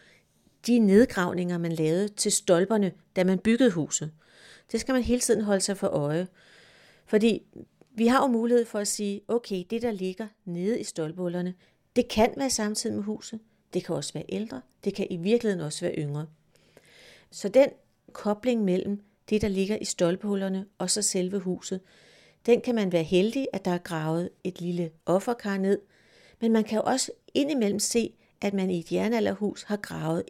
de 0.66 0.78
nedgravninger, 0.78 1.58
man 1.58 1.72
lavede 1.72 2.08
til 2.08 2.32
stolperne, 2.32 2.92
da 3.16 3.24
man 3.24 3.38
byggede 3.38 3.70
huset. 3.70 4.10
Det 4.72 4.80
skal 4.80 4.92
man 4.92 5.02
hele 5.02 5.20
tiden 5.20 5.44
holde 5.44 5.60
sig 5.60 5.76
for 5.76 5.86
øje. 5.86 6.26
Fordi 7.06 7.42
vi 7.94 8.06
har 8.06 8.22
jo 8.22 8.26
mulighed 8.26 8.64
for 8.64 8.78
at 8.78 8.88
sige, 8.88 9.20
okay, 9.28 9.64
det 9.70 9.82
der 9.82 9.90
ligger 9.90 10.26
nede 10.44 10.80
i 10.80 10.84
stolpehullerne, 10.84 11.54
det 11.96 12.08
kan 12.08 12.34
være 12.36 12.50
samtidig 12.50 12.96
med 12.96 13.04
huset. 13.04 13.40
Det 13.74 13.84
kan 13.84 13.94
også 13.94 14.12
være 14.12 14.24
ældre. 14.28 14.62
Det 14.84 14.94
kan 14.94 15.06
i 15.10 15.16
virkeligheden 15.16 15.64
også 15.64 15.84
være 15.84 15.94
yngre. 15.94 16.26
Så 17.30 17.48
den 17.48 17.68
kobling 18.12 18.64
mellem 18.64 19.02
det 19.30 19.42
der 19.42 19.48
ligger 19.48 19.76
i 19.76 19.84
stolpehullerne, 19.84 20.66
og 20.78 20.90
så 20.90 21.02
selve 21.02 21.38
huset. 21.38 21.80
Den 22.46 22.60
kan 22.60 22.74
man 22.74 22.92
være 22.92 23.02
heldig, 23.02 23.46
at 23.52 23.64
der 23.64 23.70
er 23.70 23.78
gravet 23.78 24.30
et 24.44 24.60
lille 24.60 24.90
offerkar 25.06 25.58
ned, 25.58 25.78
men 26.40 26.52
man 26.52 26.64
kan 26.64 26.76
jo 26.76 26.82
også 26.82 27.12
indimellem 27.34 27.78
se, 27.78 28.14
at 28.40 28.54
man 28.54 28.70
i 28.70 28.78
et 28.78 28.92
jernalderhus 28.92 29.62
har 29.62 29.76
gravet 29.76 30.22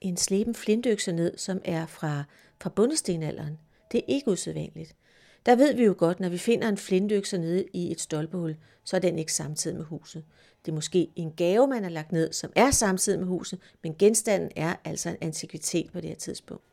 en 0.00 0.16
sleben 0.16 0.54
flintøkse 0.54 1.12
ned, 1.12 1.38
som 1.38 1.60
er 1.64 1.86
fra, 1.86 2.24
fra 2.60 2.70
bundestenalderen. 2.70 3.58
Det 3.92 3.98
er 3.98 4.04
ikke 4.08 4.30
usædvanligt. 4.30 4.96
Der 5.46 5.56
ved 5.56 5.74
vi 5.74 5.84
jo 5.84 5.94
godt, 5.98 6.20
når 6.20 6.28
vi 6.28 6.38
finder 6.38 6.68
en 6.68 6.76
flintøkse 6.76 7.38
nede 7.38 7.64
i 7.72 7.92
et 7.92 8.00
stolpehul, 8.00 8.56
så 8.84 8.96
er 8.96 9.00
den 9.00 9.18
ikke 9.18 9.32
samtidig 9.32 9.76
med 9.76 9.84
huset. 9.84 10.24
Det 10.64 10.70
er 10.72 10.74
måske 10.74 11.10
en 11.16 11.32
gave, 11.32 11.66
man 11.66 11.82
har 11.82 11.90
lagt 11.90 12.12
ned, 12.12 12.32
som 12.32 12.52
er 12.56 12.70
samtidig 12.70 13.18
med 13.18 13.26
huset, 13.26 13.58
men 13.82 13.94
genstanden 13.98 14.50
er 14.56 14.74
altså 14.84 15.08
en 15.08 15.16
antikvitet 15.20 15.92
på 15.92 16.00
det 16.00 16.08
her 16.08 16.16
tidspunkt. 16.16 16.64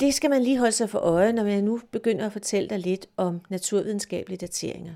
Det 0.00 0.14
skal 0.14 0.30
man 0.30 0.42
lige 0.42 0.58
holde 0.58 0.72
sig 0.72 0.90
for 0.90 0.98
øje, 0.98 1.32
når 1.32 1.44
jeg 1.44 1.62
nu 1.62 1.80
begynder 1.90 2.26
at 2.26 2.32
fortælle 2.32 2.68
dig 2.68 2.78
lidt 2.78 3.08
om 3.16 3.40
naturvidenskabelige 3.48 4.38
dateringer. 4.38 4.94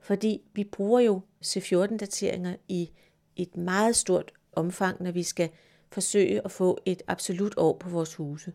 Fordi 0.00 0.42
vi 0.52 0.64
bruger 0.64 1.00
jo 1.00 1.20
C14-dateringer 1.44 2.56
i 2.68 2.90
et 3.36 3.56
meget 3.56 3.96
stort 3.96 4.32
omfang, 4.52 5.02
når 5.02 5.10
vi 5.10 5.22
skal 5.22 5.50
forsøge 5.90 6.44
at 6.44 6.50
få 6.50 6.78
et 6.84 7.02
absolut 7.06 7.54
år 7.56 7.76
på 7.78 7.88
vores 7.88 8.14
huse. 8.14 8.52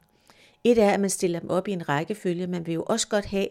Et 0.63 0.77
er, 0.77 0.91
at 0.91 0.99
man 0.99 1.09
stiller 1.09 1.39
dem 1.39 1.49
op 1.49 1.67
i 1.67 1.71
en 1.71 1.89
rækkefølge. 1.89 2.47
Man 2.47 2.65
vil 2.65 2.73
jo 2.73 2.83
også 2.83 3.07
godt 3.07 3.25
have 3.25 3.47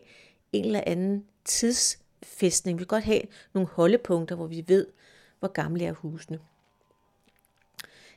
en 0.53 0.65
eller 0.65 0.83
anden 0.87 1.25
tidsfæstning. 1.45 2.79
Vi 2.79 2.81
vil 2.81 2.89
godt 2.89 3.05
have 3.05 3.23
nogle 3.53 3.69
holdepunkter, 3.69 4.37
hvor 4.37 4.47
vi 4.47 4.65
ved, 4.67 4.87
hvor 5.39 5.49
gamle 5.49 5.85
er 5.85 5.93
husene. 5.93 6.39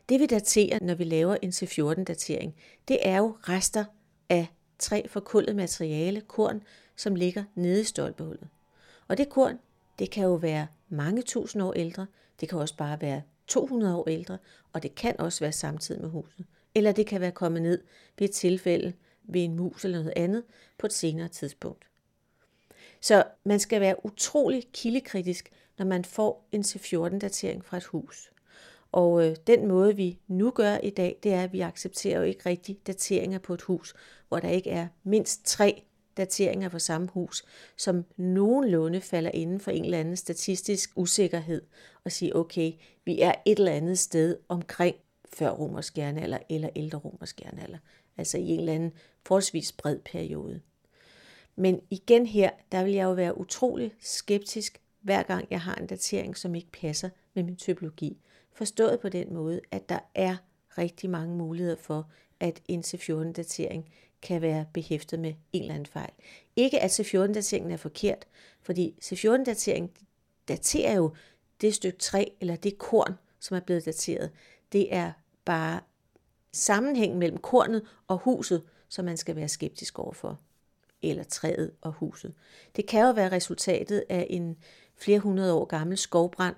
Det 0.10 0.20
vi 0.20 0.26
daterer, 0.26 0.80
når 0.82 0.96
vi 0.96 1.04
laver 1.04 1.38
en 1.42 1.50
C14-datering, 1.50 2.56
det 2.88 2.98
er 3.02 3.18
jo 3.18 3.36
rester 3.42 3.86
af 4.32 4.48
tre 4.80 5.08
forkullet 5.08 5.56
materiale, 5.56 6.22
korn, 6.22 6.64
som 6.96 7.16
ligger 7.16 7.44
nede 7.56 7.82
i 7.82 7.84
stolpehullet. 7.84 8.48
Og 9.08 9.18
det 9.18 9.30
korn, 9.30 9.60
det 10.00 10.12
kan 10.12 10.24
jo 10.24 10.34
være 10.34 10.68
mange 10.90 11.22
tusind 11.22 11.64
år 11.64 11.74
ældre, 11.74 12.08
det 12.40 12.50
kan 12.50 12.58
også 12.58 12.78
bare 12.78 13.02
være 13.02 13.22
200 13.48 13.96
år 13.96 14.08
ældre, 14.08 14.38
og 14.74 14.84
det 14.84 14.96
kan 14.96 15.16
også 15.20 15.40
være 15.40 15.52
samtidig 15.52 16.02
med 16.02 16.10
huset. 16.10 16.46
Eller 16.76 16.92
det 16.92 17.08
kan 17.08 17.22
være 17.22 17.32
kommet 17.32 17.62
ned 17.62 17.84
ved 18.20 18.30
et 18.30 18.36
tilfælde 18.36 18.94
ved 19.24 19.42
en 19.42 19.56
mus 19.56 19.86
eller 19.86 19.98
noget 19.98 20.14
andet 20.16 20.44
på 20.78 20.86
et 20.86 20.94
senere 20.94 21.28
tidspunkt. 21.28 21.86
Så 23.02 23.24
man 23.44 23.60
skal 23.60 23.82
være 23.82 24.06
utrolig 24.06 24.68
kildekritisk, 24.74 25.52
når 25.78 25.86
man 25.86 26.06
får 26.06 26.48
en 26.52 26.62
C14-datering 26.62 27.66
fra 27.66 27.78
et 27.78 27.84
hus. 27.84 28.32
Og 28.92 29.28
øh, 29.28 29.36
den 29.48 29.68
måde, 29.68 29.96
vi 29.96 30.20
nu 30.28 30.52
gør 30.52 30.78
i 30.78 30.90
dag, 30.90 31.20
det 31.24 31.34
er, 31.34 31.44
at 31.44 31.54
vi 31.54 31.60
accepterer 31.60 32.18
jo 32.18 32.24
ikke 32.24 32.50
rigtig 32.50 32.80
dateringer 32.88 33.40
på 33.40 33.54
et 33.54 33.62
hus, 33.62 33.96
hvor 34.28 34.40
der 34.40 34.50
ikke 34.50 34.70
er 34.70 34.88
mindst 35.04 35.46
tre 35.46 35.84
dateringer 36.18 36.70
for 36.70 36.78
samme 36.78 37.08
hus, 37.08 37.46
som 37.78 38.06
nogenlunde 38.18 39.02
falder 39.02 39.32
inden 39.34 39.60
for 39.60 39.72
en 39.72 39.86
eller 39.86 40.00
anden 40.00 40.16
statistisk 40.16 40.92
usikkerhed, 40.96 41.62
og 42.04 42.12
sige, 42.12 42.36
okay, 42.36 42.74
vi 43.06 43.22
er 43.22 43.34
et 43.46 43.60
eller 43.60 43.72
andet 43.72 44.00
sted 44.00 44.38
omkring 44.50 44.96
før 45.34 45.50
romersk 45.50 45.98
jernalder 45.98 46.38
eller 46.50 46.70
ældre 46.76 46.98
romersk 46.98 47.42
jernalder, 47.42 47.78
altså 48.18 48.38
i 48.38 48.48
en 48.48 48.60
eller 48.60 48.74
anden 48.74 48.94
forholdsvis 49.26 49.72
bred 49.72 50.00
periode. 50.00 50.62
Men 51.56 51.82
igen 51.90 52.26
her, 52.26 52.50
der 52.72 52.84
vil 52.84 52.94
jeg 52.94 53.04
jo 53.04 53.12
være 53.12 53.38
utrolig 53.38 53.94
skeptisk, 54.00 54.82
hver 55.02 55.24
gang 55.24 55.48
jeg 55.50 55.62
har 55.62 55.76
en 55.76 55.88
datering, 55.88 56.38
som 56.38 56.56
ikke 56.56 56.72
passer 56.72 57.10
med 57.34 57.44
min 57.44 57.56
typologi. 57.56 58.18
Forstået 58.54 59.00
på 59.00 59.10
den 59.10 59.34
måde, 59.34 59.62
at 59.72 59.90
der 59.90 60.00
er 60.16 60.36
rigtig 60.78 61.10
mange 61.10 61.36
muligheder 61.36 61.76
for, 61.76 62.10
at 62.40 62.62
en 62.68 62.84
C14-datering 62.88 63.90
kan 64.22 64.42
være 64.42 64.66
behæftet 64.74 65.20
med 65.20 65.34
en 65.54 65.62
eller 65.62 65.74
anden 65.74 65.86
fejl. 65.86 66.12
Ikke 66.56 66.80
at 66.80 67.00
C14-dateringen 67.00 67.72
er 67.72 67.78
forkert, 67.78 68.26
fordi 68.62 68.96
C14-datering 69.04 69.92
daterer 70.48 70.96
jo 70.96 71.16
det 71.62 71.74
stykke 71.74 71.98
træ 71.98 72.26
eller 72.42 72.56
det 72.56 72.78
korn, 72.78 73.14
som 73.40 73.58
er 73.58 73.62
blevet 73.62 73.86
dateret. 73.86 74.32
Det 74.72 74.96
er 74.96 75.12
bare 75.46 75.80
sammenhængen 76.52 77.20
mellem 77.20 77.38
kornet 77.38 77.86
og 78.08 78.18
huset, 78.18 78.64
som 78.90 79.06
man 79.06 79.18
skal 79.18 79.36
være 79.36 79.50
skeptisk 79.50 80.00
overfor. 80.00 80.40
Eller 81.02 81.24
træet 81.24 81.72
og 81.82 81.92
huset. 81.92 82.34
Det 82.76 82.88
kan 82.88 83.06
jo 83.06 83.12
være 83.12 83.32
resultatet 83.32 84.04
af 84.10 84.28
en 84.30 84.58
flere 84.96 85.20
hundrede 85.20 85.54
år 85.54 85.66
gammel 85.66 85.98
skovbrand, 85.98 86.56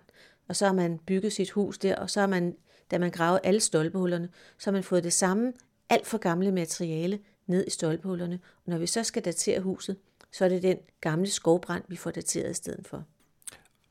og 0.48 0.56
så 0.56 0.66
har 0.66 0.74
man 0.74 0.98
bygget 0.98 1.34
sit 1.34 1.52
hus 1.52 1.78
der, 1.78 1.96
og 1.96 2.10
så 2.10 2.20
har 2.20 2.28
man, 2.28 2.56
da 2.92 2.98
man 2.98 3.12
gravede 3.12 3.42
alle 3.44 3.60
stolpehullerne, 3.60 4.30
så 4.58 4.70
har 4.70 4.72
man 4.72 4.84
fået 4.84 5.04
det 5.04 5.14
samme 5.14 5.54
alt 5.90 6.08
for 6.08 6.18
gamle 6.18 6.52
materiale 6.52 7.20
ned 7.48 7.68
i 7.68 7.70
stolpehullerne. 7.70 8.40
Og 8.66 8.72
når 8.72 8.78
vi 8.78 8.88
så 8.88 9.04
skal 9.04 9.26
datere 9.26 9.60
huset, 9.60 9.98
så 10.32 10.46
er 10.46 10.50
det 10.50 10.64
den 10.64 10.78
gamle 11.02 11.30
skovbrand, 11.30 11.84
vi 11.88 11.96
får 11.96 12.12
dateret 12.12 12.52
i 12.52 12.54
stedet 12.54 12.88
for. 12.88 13.04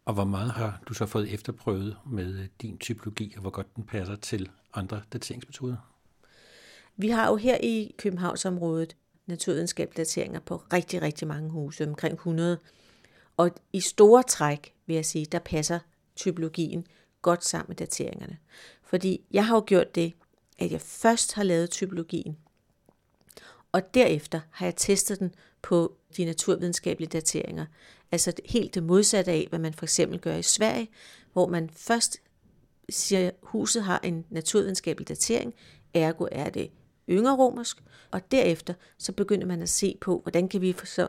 Og 0.05 0.15
hvor 0.15 0.25
meget 0.25 0.51
har 0.51 0.83
du 0.89 0.95
så 0.95 1.07
fået 1.07 1.35
efterprøvet 1.35 1.97
med 2.07 2.49
din 2.63 2.79
typologi, 2.79 3.33
og 3.37 3.41
hvor 3.41 3.51
godt 3.51 3.77
den 3.77 3.85
passer 3.85 4.17
til 4.17 4.51
andre 4.75 5.03
dateringsmetoder? 5.13 5.77
Vi 6.97 7.09
har 7.09 7.29
jo 7.29 7.37
her 7.37 7.57
i 7.63 7.95
Københavnsområdet 7.99 8.97
naturvidenskabelige 9.27 10.05
dateringer 10.05 10.41
på 10.41 10.63
rigtig, 10.73 11.03
rigtig 11.03 11.29
mange 11.29 11.51
huse, 11.51 11.89
omkring 11.89 12.15
100. 12.15 12.59
Og 13.37 13.51
i 13.73 13.81
store 13.81 14.23
træk, 14.23 14.75
vil 14.87 14.95
jeg 14.95 15.07
sige, 15.07 15.27
der 15.27 15.39
passer 15.39 15.79
typologien 16.17 16.87
godt 17.23 17.45
sammen 17.45 17.67
med 17.69 17.77
dateringerne. 17.77 18.39
Fordi 18.83 19.21
jeg 19.31 19.47
har 19.47 19.55
jo 19.55 19.65
gjort 19.67 19.95
det, 19.95 20.13
at 20.59 20.73
jeg 20.73 20.81
først 20.81 21.33
har 21.33 21.43
lavet 21.43 21.71
typologien, 21.71 22.37
og 23.73 23.95
derefter 23.95 24.41
har 24.51 24.67
jeg 24.67 24.77
testet 24.77 25.21
den 25.21 25.35
på 25.63 25.97
de 26.17 26.25
naturvidenskabelige 26.25 27.09
dateringer. 27.09 27.67
Altså 28.13 28.33
helt 28.45 28.75
det 28.75 28.83
modsatte 28.83 29.33
af, 29.33 29.47
hvad 29.49 29.59
man 29.59 29.75
for 29.75 29.85
eksempel 29.85 30.19
gør 30.19 30.37
i 30.37 30.43
Sverige, 30.43 30.89
hvor 31.33 31.47
man 31.47 31.71
først 31.71 32.21
siger, 32.89 33.29
at 33.29 33.35
huset 33.43 33.83
har 33.83 34.01
en 34.05 34.25
naturvidenskabelig 34.31 35.09
datering, 35.09 35.55
ergo 35.95 36.27
er 36.33 36.51
det 36.51 36.71
yngre 37.09 37.37
romersk, 37.37 37.83
og 38.11 38.31
derefter 38.31 38.75
så 38.99 39.13
begynder 39.13 39.47
man 39.47 39.63
at 39.63 39.69
se 39.69 39.97
på, 40.01 40.21
hvordan 40.23 40.49
kan 40.49 40.61
vi 40.61 40.75
så 40.85 41.09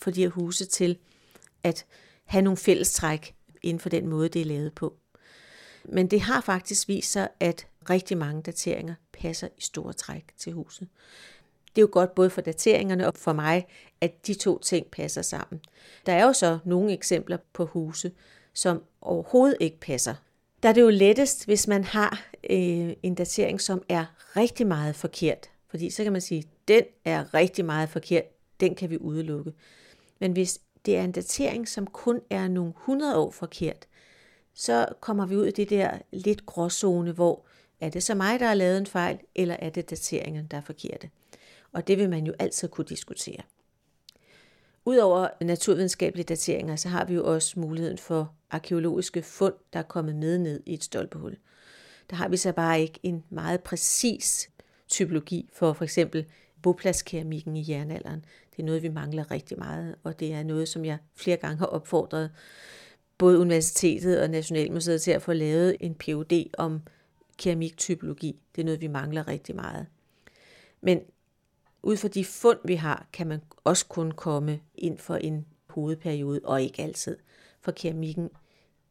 få 0.00 0.10
de 0.10 0.22
her 0.22 0.28
huse 0.28 0.64
til 0.64 0.98
at 1.62 1.86
have 2.24 2.42
nogle 2.42 2.56
fællestræk 2.56 3.35
inden 3.66 3.80
for 3.80 3.88
den 3.88 4.06
måde, 4.06 4.28
det 4.28 4.40
er 4.40 4.46
lavet 4.46 4.74
på. 4.74 4.94
Men 5.84 6.06
det 6.06 6.20
har 6.20 6.40
faktisk 6.40 6.88
vist 6.88 7.12
sig, 7.12 7.28
at 7.40 7.66
rigtig 7.90 8.18
mange 8.18 8.42
dateringer 8.42 8.94
passer 9.12 9.48
i 9.58 9.60
store 9.60 9.92
træk 9.92 10.24
til 10.38 10.52
huset. 10.52 10.88
Det 11.76 11.78
er 11.78 11.82
jo 11.82 11.88
godt 11.92 12.14
både 12.14 12.30
for 12.30 12.40
dateringerne 12.40 13.06
og 13.06 13.14
for 13.16 13.32
mig, 13.32 13.66
at 14.00 14.26
de 14.26 14.34
to 14.34 14.58
ting 14.58 14.86
passer 14.86 15.22
sammen. 15.22 15.60
Der 16.06 16.12
er 16.12 16.24
jo 16.24 16.32
så 16.32 16.58
nogle 16.64 16.92
eksempler 16.92 17.38
på 17.52 17.66
huse, 17.66 18.12
som 18.52 18.82
overhovedet 19.00 19.56
ikke 19.60 19.80
passer. 19.80 20.14
Der 20.62 20.68
er 20.68 20.72
det 20.72 20.80
jo 20.80 20.90
lettest, 20.90 21.44
hvis 21.46 21.68
man 21.68 21.84
har 21.84 22.28
øh, 22.50 22.92
en 23.02 23.14
datering, 23.14 23.60
som 23.60 23.82
er 23.88 24.04
rigtig 24.36 24.66
meget 24.66 24.96
forkert. 24.96 25.50
Fordi 25.68 25.90
så 25.90 26.02
kan 26.02 26.12
man 26.12 26.20
sige, 26.20 26.38
at 26.38 26.68
den 26.68 26.84
er 27.04 27.34
rigtig 27.34 27.64
meget 27.64 27.88
forkert, 27.88 28.24
den 28.60 28.74
kan 28.74 28.90
vi 28.90 28.98
udelukke. 28.98 29.52
Men 30.20 30.32
hvis 30.32 30.60
det 30.86 30.96
er 30.96 31.04
en 31.04 31.12
datering, 31.12 31.68
som 31.68 31.86
kun 31.86 32.20
er 32.30 32.48
nogle 32.48 32.70
100 32.70 33.18
år 33.18 33.30
forkert, 33.30 33.86
så 34.54 34.86
kommer 35.00 35.26
vi 35.26 35.36
ud 35.36 35.46
i 35.46 35.50
det 35.50 35.70
der 35.70 35.98
lidt 36.12 36.46
gråzone, 36.46 37.12
hvor 37.12 37.46
er 37.80 37.88
det 37.88 38.02
så 38.02 38.14
mig, 38.14 38.40
der 38.40 38.46
har 38.46 38.54
lavet 38.54 38.78
en 38.78 38.86
fejl, 38.86 39.18
eller 39.34 39.56
er 39.58 39.70
det 39.70 39.90
dateringen, 39.90 40.46
der 40.46 40.56
er 40.56 40.60
forkerte? 40.60 41.10
Og 41.72 41.88
det 41.88 41.98
vil 41.98 42.10
man 42.10 42.26
jo 42.26 42.34
altid 42.38 42.68
kunne 42.68 42.84
diskutere. 42.84 43.42
Udover 44.84 45.28
naturvidenskabelige 45.40 46.24
dateringer, 46.24 46.76
så 46.76 46.88
har 46.88 47.04
vi 47.04 47.14
jo 47.14 47.34
også 47.34 47.60
muligheden 47.60 47.98
for 47.98 48.34
arkeologiske 48.50 49.22
fund, 49.22 49.54
der 49.72 49.78
er 49.78 49.82
kommet 49.82 50.16
med 50.16 50.38
ned 50.38 50.62
i 50.66 50.74
et 50.74 50.84
stolpehul. 50.84 51.36
Der 52.10 52.16
har 52.16 52.28
vi 52.28 52.36
så 52.36 52.52
bare 52.52 52.80
ikke 52.80 53.00
en 53.02 53.24
meget 53.30 53.62
præcis 53.62 54.50
typologi 54.88 55.48
for 55.52 55.72
for 55.72 55.84
eksempel 55.84 56.26
bopladskeramikken 56.62 57.56
i 57.56 57.70
jernalderen. 57.70 58.24
Det 58.56 58.62
er 58.62 58.66
noget, 58.66 58.82
vi 58.82 58.88
mangler 58.88 59.30
rigtig 59.30 59.58
meget, 59.58 59.94
og 60.02 60.20
det 60.20 60.32
er 60.32 60.42
noget, 60.42 60.68
som 60.68 60.84
jeg 60.84 60.98
flere 61.14 61.36
gange 61.36 61.58
har 61.58 61.66
opfordret 61.66 62.30
både 63.18 63.38
universitetet 63.38 64.22
og 64.22 64.30
Nationalmuseet 64.30 65.02
til 65.02 65.10
at 65.10 65.22
få 65.22 65.32
lavet 65.32 65.76
en 65.80 65.94
PhD 65.94 66.50
om 66.58 66.82
keramiktypologi. 67.38 68.40
Det 68.54 68.60
er 68.60 68.64
noget, 68.64 68.80
vi 68.80 68.86
mangler 68.86 69.28
rigtig 69.28 69.56
meget. 69.56 69.86
Men 70.80 71.00
ud 71.82 71.96
fra 71.96 72.08
de 72.08 72.24
fund, 72.24 72.58
vi 72.64 72.74
har, 72.74 73.06
kan 73.12 73.26
man 73.26 73.40
også 73.64 73.86
kun 73.86 74.10
komme 74.12 74.60
ind 74.74 74.98
for 74.98 75.16
en 75.16 75.46
hovedperiode, 75.70 76.40
og 76.44 76.62
ikke 76.62 76.82
altid. 76.82 77.16
For 77.60 77.72
keramikken 77.72 78.30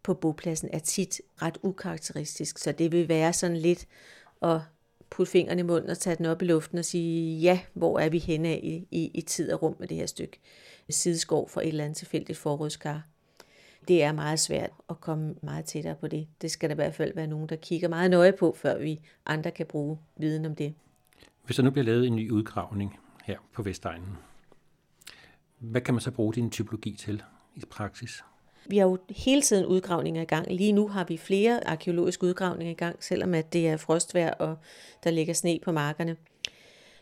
på 0.03 0.13
bopladsen 0.13 0.69
er 0.73 0.79
tit 0.79 1.21
ret 1.41 1.57
ukarakteristisk, 1.63 2.57
så 2.57 2.71
det 2.71 2.91
vil 2.91 3.09
være 3.09 3.33
sådan 3.33 3.57
lidt 3.57 3.87
at 4.41 4.59
putte 5.09 5.31
fingrene 5.31 5.59
i 5.59 5.63
munden 5.63 5.89
og 5.89 5.97
tage 5.97 6.15
den 6.15 6.25
op 6.25 6.41
i 6.41 6.45
luften 6.45 6.77
og 6.77 6.85
sige, 6.85 7.39
ja, 7.39 7.59
hvor 7.73 7.99
er 7.99 8.09
vi 8.09 8.17
henne 8.17 8.59
i, 8.59 8.87
i, 8.91 9.11
i 9.13 9.21
tid 9.21 9.51
og 9.51 9.61
rum 9.61 9.75
med 9.79 9.87
det 9.87 9.97
her 9.97 10.05
stykke 10.05 10.39
sideskov 10.89 11.49
for 11.49 11.61
et 11.61 11.67
eller 11.67 11.83
andet 11.83 11.97
tilfældigt 11.97 12.37
forrådskar. 12.37 13.03
Det 13.87 14.03
er 14.03 14.11
meget 14.11 14.39
svært 14.39 14.69
at 14.89 15.01
komme 15.01 15.35
meget 15.43 15.65
tættere 15.65 15.95
på 15.95 16.07
det. 16.07 16.27
Det 16.41 16.51
skal 16.51 16.69
der 16.69 16.75
i 16.75 16.81
hvert 16.81 16.95
fald 16.95 17.15
være 17.15 17.27
nogen, 17.27 17.49
der 17.49 17.55
kigger 17.55 17.87
meget 17.87 18.11
nøje 18.11 18.31
på, 18.31 18.55
før 18.57 18.77
vi 18.77 19.01
andre 19.25 19.51
kan 19.51 19.65
bruge 19.65 19.97
viden 20.17 20.45
om 20.45 20.55
det. 20.55 20.73
Hvis 21.45 21.55
der 21.55 21.63
nu 21.63 21.69
bliver 21.71 21.85
lavet 21.85 22.07
en 22.07 22.15
ny 22.15 22.31
udgravning 22.31 22.99
her 23.23 23.37
på 23.53 23.63
Vestegnen. 23.63 24.17
Hvad 25.59 25.81
kan 25.81 25.93
man 25.93 26.01
så 26.01 26.11
bruge 26.11 26.33
din 26.33 26.49
typologi 26.49 26.95
til 26.95 27.23
i 27.55 27.63
praksis? 27.69 28.23
Vi 28.65 28.77
har 28.77 28.85
jo 28.85 28.97
hele 29.09 29.41
tiden 29.41 29.65
udgravninger 29.65 30.21
i 30.21 30.25
gang. 30.25 30.51
Lige 30.51 30.71
nu 30.71 30.87
har 30.87 31.03
vi 31.03 31.17
flere 31.17 31.67
arkeologiske 31.67 32.23
udgravninger 32.23 32.71
i 32.71 32.75
gang, 32.75 33.03
selvom 33.03 33.33
at 33.33 33.53
det 33.53 33.67
er 33.67 33.77
frostvær 33.77 34.31
og 34.31 34.57
der 35.03 35.11
ligger 35.11 35.33
sne 35.33 35.59
på 35.63 35.71
markerne. 35.71 36.15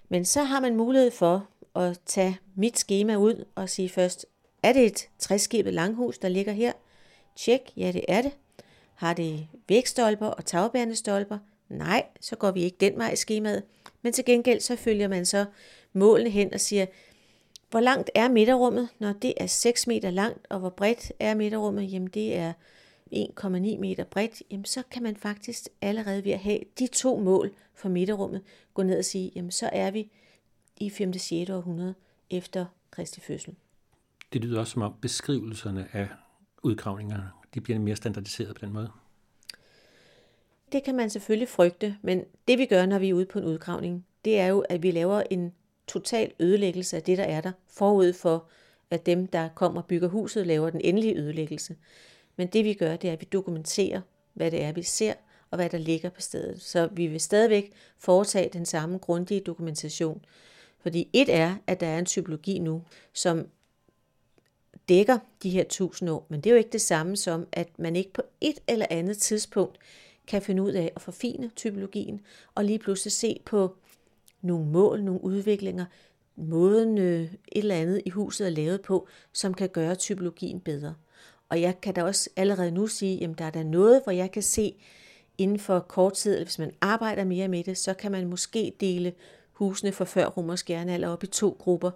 Men 0.09 0.25
så 0.25 0.43
har 0.43 0.59
man 0.59 0.75
mulighed 0.75 1.11
for 1.11 1.47
at 1.75 1.99
tage 2.05 2.39
mit 2.55 2.77
schema 2.77 3.15
ud 3.15 3.45
og 3.55 3.69
sige 3.69 3.89
først, 3.89 4.25
er 4.63 4.73
det 4.73 4.85
et 4.85 5.09
træskibet 5.19 5.73
langhus, 5.73 6.17
der 6.17 6.29
ligger 6.29 6.53
her? 6.53 6.71
Tjek, 7.35 7.61
ja 7.77 7.91
det 7.91 8.05
er 8.07 8.21
det. 8.21 8.31
Har 8.95 9.13
det 9.13 9.47
vægstolper 9.69 10.27
og 10.27 10.45
tagbærende 10.45 10.95
stolper? 10.95 11.37
Nej, 11.69 12.05
så 12.21 12.35
går 12.35 12.51
vi 12.51 12.61
ikke 12.61 12.77
den 12.79 12.97
vej 12.97 13.11
i 13.11 13.15
skemaet. 13.15 13.63
Men 14.01 14.13
til 14.13 14.25
gengæld 14.25 14.59
så 14.59 14.75
følger 14.75 15.07
man 15.07 15.25
så 15.25 15.45
målene 15.93 16.29
hen 16.29 16.53
og 16.53 16.59
siger, 16.59 16.85
hvor 17.73 17.79
langt 17.79 18.09
er 18.15 18.29
midterrummet? 18.29 18.89
Når 18.99 19.13
det 19.13 19.33
er 19.37 19.47
6 19.47 19.87
meter 19.87 20.09
langt, 20.09 20.47
og 20.49 20.59
hvor 20.59 20.69
bredt 20.69 21.11
er 21.19 21.35
midterrummet? 21.35 21.91
Jamen 21.91 22.07
det 22.07 22.35
er 22.35 22.53
1,9 23.13 23.79
meter 23.79 24.03
bredt. 24.03 24.41
Jamen 24.51 24.65
så 24.65 24.83
kan 24.91 25.03
man 25.03 25.15
faktisk 25.15 25.67
allerede 25.81 26.23
ved 26.23 26.31
at 26.31 26.39
have 26.39 26.59
de 26.79 26.87
to 26.87 27.19
mål 27.19 27.51
for 27.73 27.89
midterrummet 27.89 28.41
gå 28.73 28.83
ned 28.83 28.97
og 28.97 29.05
sige, 29.05 29.31
jamen 29.35 29.51
så 29.51 29.69
er 29.73 29.91
vi 29.91 30.11
i 30.77 30.89
5. 30.89 31.13
6. 31.13 31.49
århundrede 31.49 31.95
efter 32.29 32.65
Kristi 32.91 33.21
fødsel. 33.21 33.55
Det 34.33 34.41
lyder 34.41 34.59
også 34.59 34.71
som 34.71 34.81
om 34.81 34.93
beskrivelserne 35.01 35.87
af 35.93 36.07
udgravningerne, 36.63 37.29
de 37.53 37.61
bliver 37.61 37.79
mere 37.79 37.95
standardiseret 37.95 38.55
på 38.55 38.65
den 38.65 38.73
måde. 38.73 38.89
Det 40.71 40.83
kan 40.83 40.95
man 40.95 41.09
selvfølgelig 41.09 41.49
frygte, 41.49 41.97
men 42.01 42.23
det 42.47 42.57
vi 42.57 42.65
gør, 42.65 42.85
når 42.85 42.99
vi 42.99 43.09
er 43.09 43.13
ude 43.13 43.25
på 43.25 43.39
en 43.39 43.45
udgravning, 43.45 44.05
det 44.25 44.39
er 44.39 44.47
jo, 44.47 44.59
at 44.59 44.83
vi 44.83 44.91
laver 44.91 45.23
en 45.29 45.53
total 45.87 46.31
ødelæggelse 46.39 46.97
af 46.97 47.03
det, 47.03 47.17
der 47.17 47.23
er 47.23 47.41
der, 47.41 47.51
forud 47.67 48.13
for, 48.13 48.45
at 48.91 49.05
dem, 49.05 49.27
der 49.27 49.49
kommer 49.55 49.81
og 49.81 49.87
bygger 49.87 50.07
huset, 50.07 50.47
laver 50.47 50.69
den 50.69 50.81
endelige 50.83 51.15
ødelæggelse. 51.17 51.75
Men 52.35 52.47
det 52.47 52.65
vi 52.65 52.73
gør, 52.73 52.95
det 52.95 53.07
er, 53.07 53.13
at 53.13 53.21
vi 53.21 53.27
dokumenterer, 53.31 54.01
hvad 54.33 54.51
det 54.51 54.63
er, 54.63 54.71
vi 54.71 54.83
ser, 54.83 55.13
og 55.51 55.55
hvad 55.55 55.69
der 55.69 55.77
ligger 55.77 56.09
på 56.09 56.21
stedet. 56.21 56.61
Så 56.61 56.89
vi 56.91 57.07
vil 57.07 57.19
stadigvæk 57.19 57.71
foretage 57.97 58.49
den 58.53 58.65
samme 58.65 58.97
grundige 58.97 59.39
dokumentation. 59.39 60.25
Fordi 60.79 61.09
et 61.13 61.29
er, 61.29 61.55
at 61.67 61.79
der 61.79 61.87
er 61.87 61.99
en 61.99 62.05
typologi 62.05 62.59
nu, 62.59 62.83
som 63.13 63.47
dækker 64.89 65.17
de 65.43 65.49
her 65.49 65.63
tusind 65.63 66.09
år, 66.09 66.25
men 66.29 66.41
det 66.41 66.49
er 66.49 66.53
jo 66.53 66.57
ikke 66.57 66.69
det 66.69 66.81
samme 66.81 67.17
som, 67.17 67.47
at 67.51 67.79
man 67.79 67.95
ikke 67.95 68.13
på 68.13 68.21
et 68.41 68.59
eller 68.67 68.85
andet 68.89 69.17
tidspunkt 69.17 69.77
kan 70.27 70.41
finde 70.41 70.63
ud 70.63 70.71
af 70.71 70.91
at 70.95 71.01
forfine 71.01 71.51
typologien, 71.55 72.21
og 72.55 72.65
lige 72.65 72.79
pludselig 72.79 73.11
se 73.11 73.39
på 73.45 73.75
nogle 74.43 74.65
mål, 74.65 75.03
nogle 75.03 75.23
udviklinger, 75.23 75.85
måden 76.35 76.97
øh, 76.97 77.21
et 77.21 77.37
eller 77.51 77.75
andet 77.75 78.01
i 78.05 78.09
huset 78.09 78.47
er 78.47 78.51
lavet 78.51 78.81
på, 78.81 79.07
som 79.33 79.53
kan 79.53 79.69
gøre 79.69 79.95
typologien 79.95 80.59
bedre. 80.59 80.95
Og 81.49 81.61
jeg 81.61 81.81
kan 81.81 81.93
da 81.93 82.03
også 82.03 82.29
allerede 82.35 82.71
nu 82.71 82.87
sige, 82.87 83.23
at 83.23 83.37
der 83.37 83.45
er 83.45 83.49
der 83.49 83.63
noget, 83.63 84.01
hvor 84.03 84.11
jeg 84.11 84.31
kan 84.31 84.43
se 84.43 84.75
inden 85.37 85.59
for 85.59 85.79
kort 85.79 86.13
tid, 86.13 86.33
eller 86.33 86.45
hvis 86.45 86.59
man 86.59 86.71
arbejder 86.81 87.23
mere 87.23 87.47
med 87.47 87.63
det, 87.63 87.77
så 87.77 87.93
kan 87.93 88.11
man 88.11 88.27
måske 88.27 88.73
dele 88.79 89.13
husene 89.51 89.91
for 89.91 90.05
før 90.05 90.25
romersk 90.25 90.69
jernalder 90.69 91.07
op 91.07 91.23
i 91.23 91.27
to 91.27 91.57
grupper. 91.59 91.91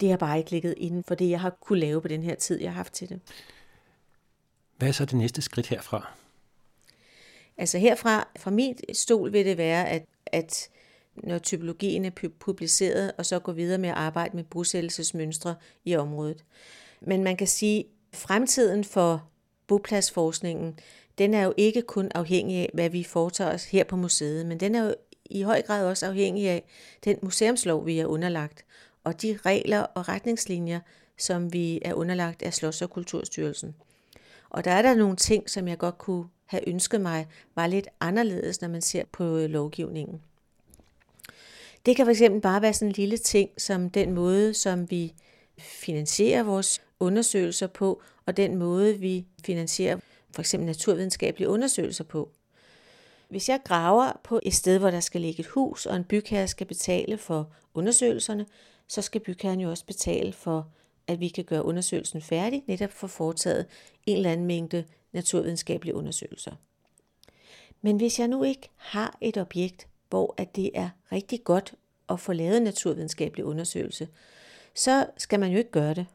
Det 0.00 0.10
har 0.10 0.16
bare 0.16 0.38
ikke 0.38 0.50
ligget 0.50 0.74
inden 0.76 1.04
for 1.04 1.14
det, 1.14 1.30
jeg 1.30 1.40
har 1.40 1.50
kunne 1.50 1.80
lave 1.80 2.02
på 2.02 2.08
den 2.08 2.22
her 2.22 2.34
tid, 2.34 2.60
jeg 2.60 2.70
har 2.70 2.76
haft 2.76 2.92
til 2.92 3.08
det. 3.08 3.20
Hvad 4.76 4.88
er 4.88 4.92
så 4.92 5.04
det 5.04 5.14
næste 5.14 5.42
skridt 5.42 5.66
herfra? 5.66 6.12
Altså 7.56 7.78
herfra, 7.78 8.28
fra 8.38 8.50
min 8.50 8.78
stol 8.92 9.32
vil 9.32 9.46
det 9.46 9.58
være, 9.58 9.88
at, 9.88 10.04
at 10.26 10.68
når 11.16 11.38
typologien 11.38 12.04
er 12.04 12.28
publiceret, 12.38 13.12
og 13.18 13.26
så 13.26 13.38
gå 13.38 13.52
videre 13.52 13.78
med 13.78 13.88
at 13.88 13.94
arbejde 13.94 14.36
med 14.36 14.44
bosættelsesmønstre 14.44 15.54
i 15.84 15.96
området. 15.96 16.44
Men 17.00 17.24
man 17.24 17.36
kan 17.36 17.46
sige, 17.46 17.80
at 17.80 18.18
fremtiden 18.18 18.84
for 18.84 19.28
bopladsforskningen, 19.66 20.78
den 21.18 21.34
er 21.34 21.44
jo 21.44 21.54
ikke 21.56 21.82
kun 21.82 22.10
afhængig 22.14 22.56
af, 22.56 22.70
hvad 22.74 22.90
vi 22.90 23.04
foretager 23.04 23.54
os 23.54 23.64
her 23.64 23.84
på 23.84 23.96
museet, 23.96 24.46
men 24.46 24.60
den 24.60 24.74
er 24.74 24.84
jo 24.84 24.94
i 25.24 25.42
høj 25.42 25.62
grad 25.62 25.86
også 25.86 26.06
afhængig 26.06 26.48
af 26.48 26.64
den 27.04 27.18
museumslov, 27.22 27.86
vi 27.86 27.98
er 27.98 28.06
underlagt, 28.06 28.64
og 29.04 29.22
de 29.22 29.38
regler 29.46 29.80
og 29.80 30.08
retningslinjer, 30.08 30.80
som 31.18 31.52
vi 31.52 31.80
er 31.84 31.94
underlagt 31.94 32.42
af 32.42 32.52
Slots- 32.52 32.82
og 32.82 32.90
Kulturstyrelsen. 32.90 33.74
Og 34.50 34.64
der 34.64 34.70
er 34.70 34.82
der 34.82 34.94
nogle 34.94 35.16
ting, 35.16 35.50
som 35.50 35.68
jeg 35.68 35.78
godt 35.78 35.98
kunne 35.98 36.24
have 36.46 36.68
ønsket 36.68 37.00
mig 37.00 37.26
var 37.54 37.66
lidt 37.66 37.88
anderledes, 38.00 38.60
når 38.60 38.68
man 38.68 38.82
ser 38.82 39.04
på 39.12 39.36
lovgivningen. 39.36 40.20
Det 41.86 41.96
kan 41.96 42.06
fx 42.06 42.22
bare 42.42 42.62
være 42.62 42.72
sådan 42.72 42.88
en 42.88 42.92
lille 42.92 43.16
ting, 43.16 43.50
som 43.58 43.90
den 43.90 44.12
måde, 44.12 44.54
som 44.54 44.90
vi 44.90 45.14
finansierer 45.58 46.42
vores 46.42 46.82
undersøgelser 47.00 47.66
på, 47.66 48.02
og 48.26 48.36
den 48.36 48.56
måde, 48.56 48.98
vi 48.98 49.26
finansierer 49.44 49.98
for 50.34 50.42
eksempel 50.42 50.66
naturvidenskabelige 50.66 51.48
undersøgelser 51.48 52.04
på. 52.04 52.30
Hvis 53.28 53.48
jeg 53.48 53.60
graver 53.64 54.20
på 54.24 54.40
et 54.42 54.54
sted, 54.54 54.78
hvor 54.78 54.90
der 54.90 55.00
skal 55.00 55.20
ligge 55.20 55.40
et 55.40 55.46
hus, 55.46 55.86
og 55.86 55.96
en 55.96 56.04
bygherre 56.04 56.48
skal 56.48 56.66
betale 56.66 57.18
for 57.18 57.52
undersøgelserne, 57.74 58.46
så 58.88 59.02
skal 59.02 59.20
bygherren 59.20 59.60
jo 59.60 59.70
også 59.70 59.86
betale 59.86 60.32
for, 60.32 60.68
at 61.06 61.20
vi 61.20 61.28
kan 61.28 61.44
gøre 61.44 61.64
undersøgelsen 61.64 62.22
færdig, 62.22 62.64
netop 62.66 62.92
for 62.92 63.06
foretaget 63.06 63.66
en 64.06 64.16
eller 64.16 64.32
anden 64.32 64.46
mængde 64.46 64.84
naturvidenskabelige 65.12 65.94
undersøgelser. 65.94 66.52
Men 67.82 67.96
hvis 67.96 68.18
jeg 68.18 68.28
nu 68.28 68.42
ikke 68.42 68.68
har 68.76 69.18
et 69.20 69.36
objekt, 69.36 69.88
hvor 70.12 70.34
at 70.36 70.56
det 70.56 70.70
er 70.74 70.88
rigtig 71.12 71.44
godt 71.44 71.74
at 72.08 72.20
få 72.20 72.32
lavet 72.32 72.56
en 72.56 72.62
naturvidenskabelig 72.62 73.44
undersøgelse, 73.44 74.08
så 74.74 75.06
skal 75.16 75.40
man 75.40 75.50
jo 75.50 75.58
ikke 75.58 75.70
gøre 75.70 75.94
det. 75.94 76.06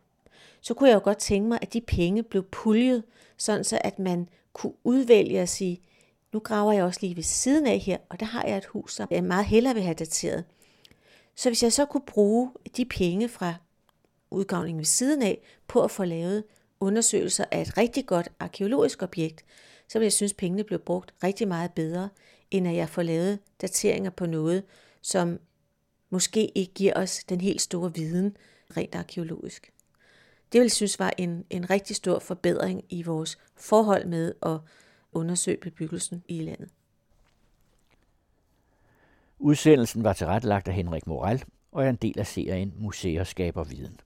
Så 0.62 0.74
kunne 0.74 0.90
jeg 0.90 0.96
jo 0.96 1.02
godt 1.04 1.18
tænke 1.18 1.50
mig, 1.50 1.60
at 1.62 1.74
de 1.74 1.82
penge 1.82 2.24
blev 2.24 2.44
puljet, 2.44 3.04
sådan 3.38 3.64
så 3.64 3.80
at 3.84 4.00
man 4.00 4.30
kunne 4.54 4.74
udvælge 4.84 5.40
at 5.40 5.50
sige, 5.50 5.82
nu 6.34 6.40
graver 6.40 6.72
jeg 6.74 6.84
også 6.84 7.00
lige 7.02 7.16
ved 7.16 7.24
siden 7.24 7.68
af 7.68 7.80
her, 7.80 7.98
og 8.10 8.20
der 8.20 8.26
har 8.26 8.44
jeg 8.44 8.58
et 8.58 8.66
hus, 8.66 8.94
som 8.94 9.08
jeg 9.12 9.24
meget 9.24 9.46
hellere 9.46 9.74
vil 9.74 9.84
have 9.84 9.94
dateret. 9.94 10.46
Så 11.36 11.50
hvis 11.50 11.64
jeg 11.64 11.74
så 11.74 11.86
kunne 11.86 12.06
bruge 12.08 12.52
de 12.78 12.86
penge 12.86 13.30
fra 13.30 13.56
udgravningen 14.32 14.80
ved 14.80 14.86
siden 14.86 15.22
af 15.22 15.42
på 15.68 15.84
at 15.84 15.92
få 15.92 16.04
lavet 16.04 16.44
undersøgelser 16.80 17.46
af 17.52 17.62
et 17.62 17.78
rigtig 17.78 18.06
godt 18.06 18.30
arkeologisk 18.40 19.04
objekt, 19.04 19.46
så 19.88 20.00
vil 20.00 20.06
jeg 20.06 20.14
synes, 20.14 20.32
at 20.32 20.38
pengene 20.38 20.64
blev 20.64 20.80
brugt 20.80 21.14
rigtig 21.24 21.48
meget 21.48 21.72
bedre, 21.72 22.10
end 22.52 22.68
at 22.68 22.76
jeg 22.76 22.90
får 22.90 23.02
lavet 23.02 23.40
dateringer 23.62 24.10
på 24.10 24.26
noget, 24.26 24.64
som 25.02 25.40
måske 26.10 26.58
ikke 26.58 26.74
giver 26.74 26.94
os 26.96 27.24
den 27.24 27.42
helt 27.42 27.62
store 27.62 27.94
viden 27.94 28.38
rent 28.78 28.96
arkeologisk. 28.96 29.74
Det 30.52 30.60
vil 30.60 30.66
jeg 30.66 30.72
synes 30.72 31.00
var 31.00 31.14
en, 31.18 31.46
en 31.50 31.70
rigtig 31.70 31.96
stor 31.96 32.20
forbedring 32.20 32.84
i 32.90 33.04
vores 33.04 33.38
forhold 33.56 34.06
med 34.06 34.34
at 34.42 34.60
undersøge 35.12 35.58
bebyggelsen 35.58 36.24
i 36.28 36.42
landet. 36.42 36.70
Udsendelsen 39.40 40.04
var 40.04 40.14
tilrettelagt 40.14 40.68
af 40.68 40.74
Henrik 40.74 41.08
Moral 41.08 41.44
og 41.72 41.86
er 41.86 41.90
en 41.90 41.96
del 41.96 42.20
af 42.20 42.28
serien 42.28 42.74
Museer 42.78 43.24
skaber 43.24 43.64
viden. 43.64 44.00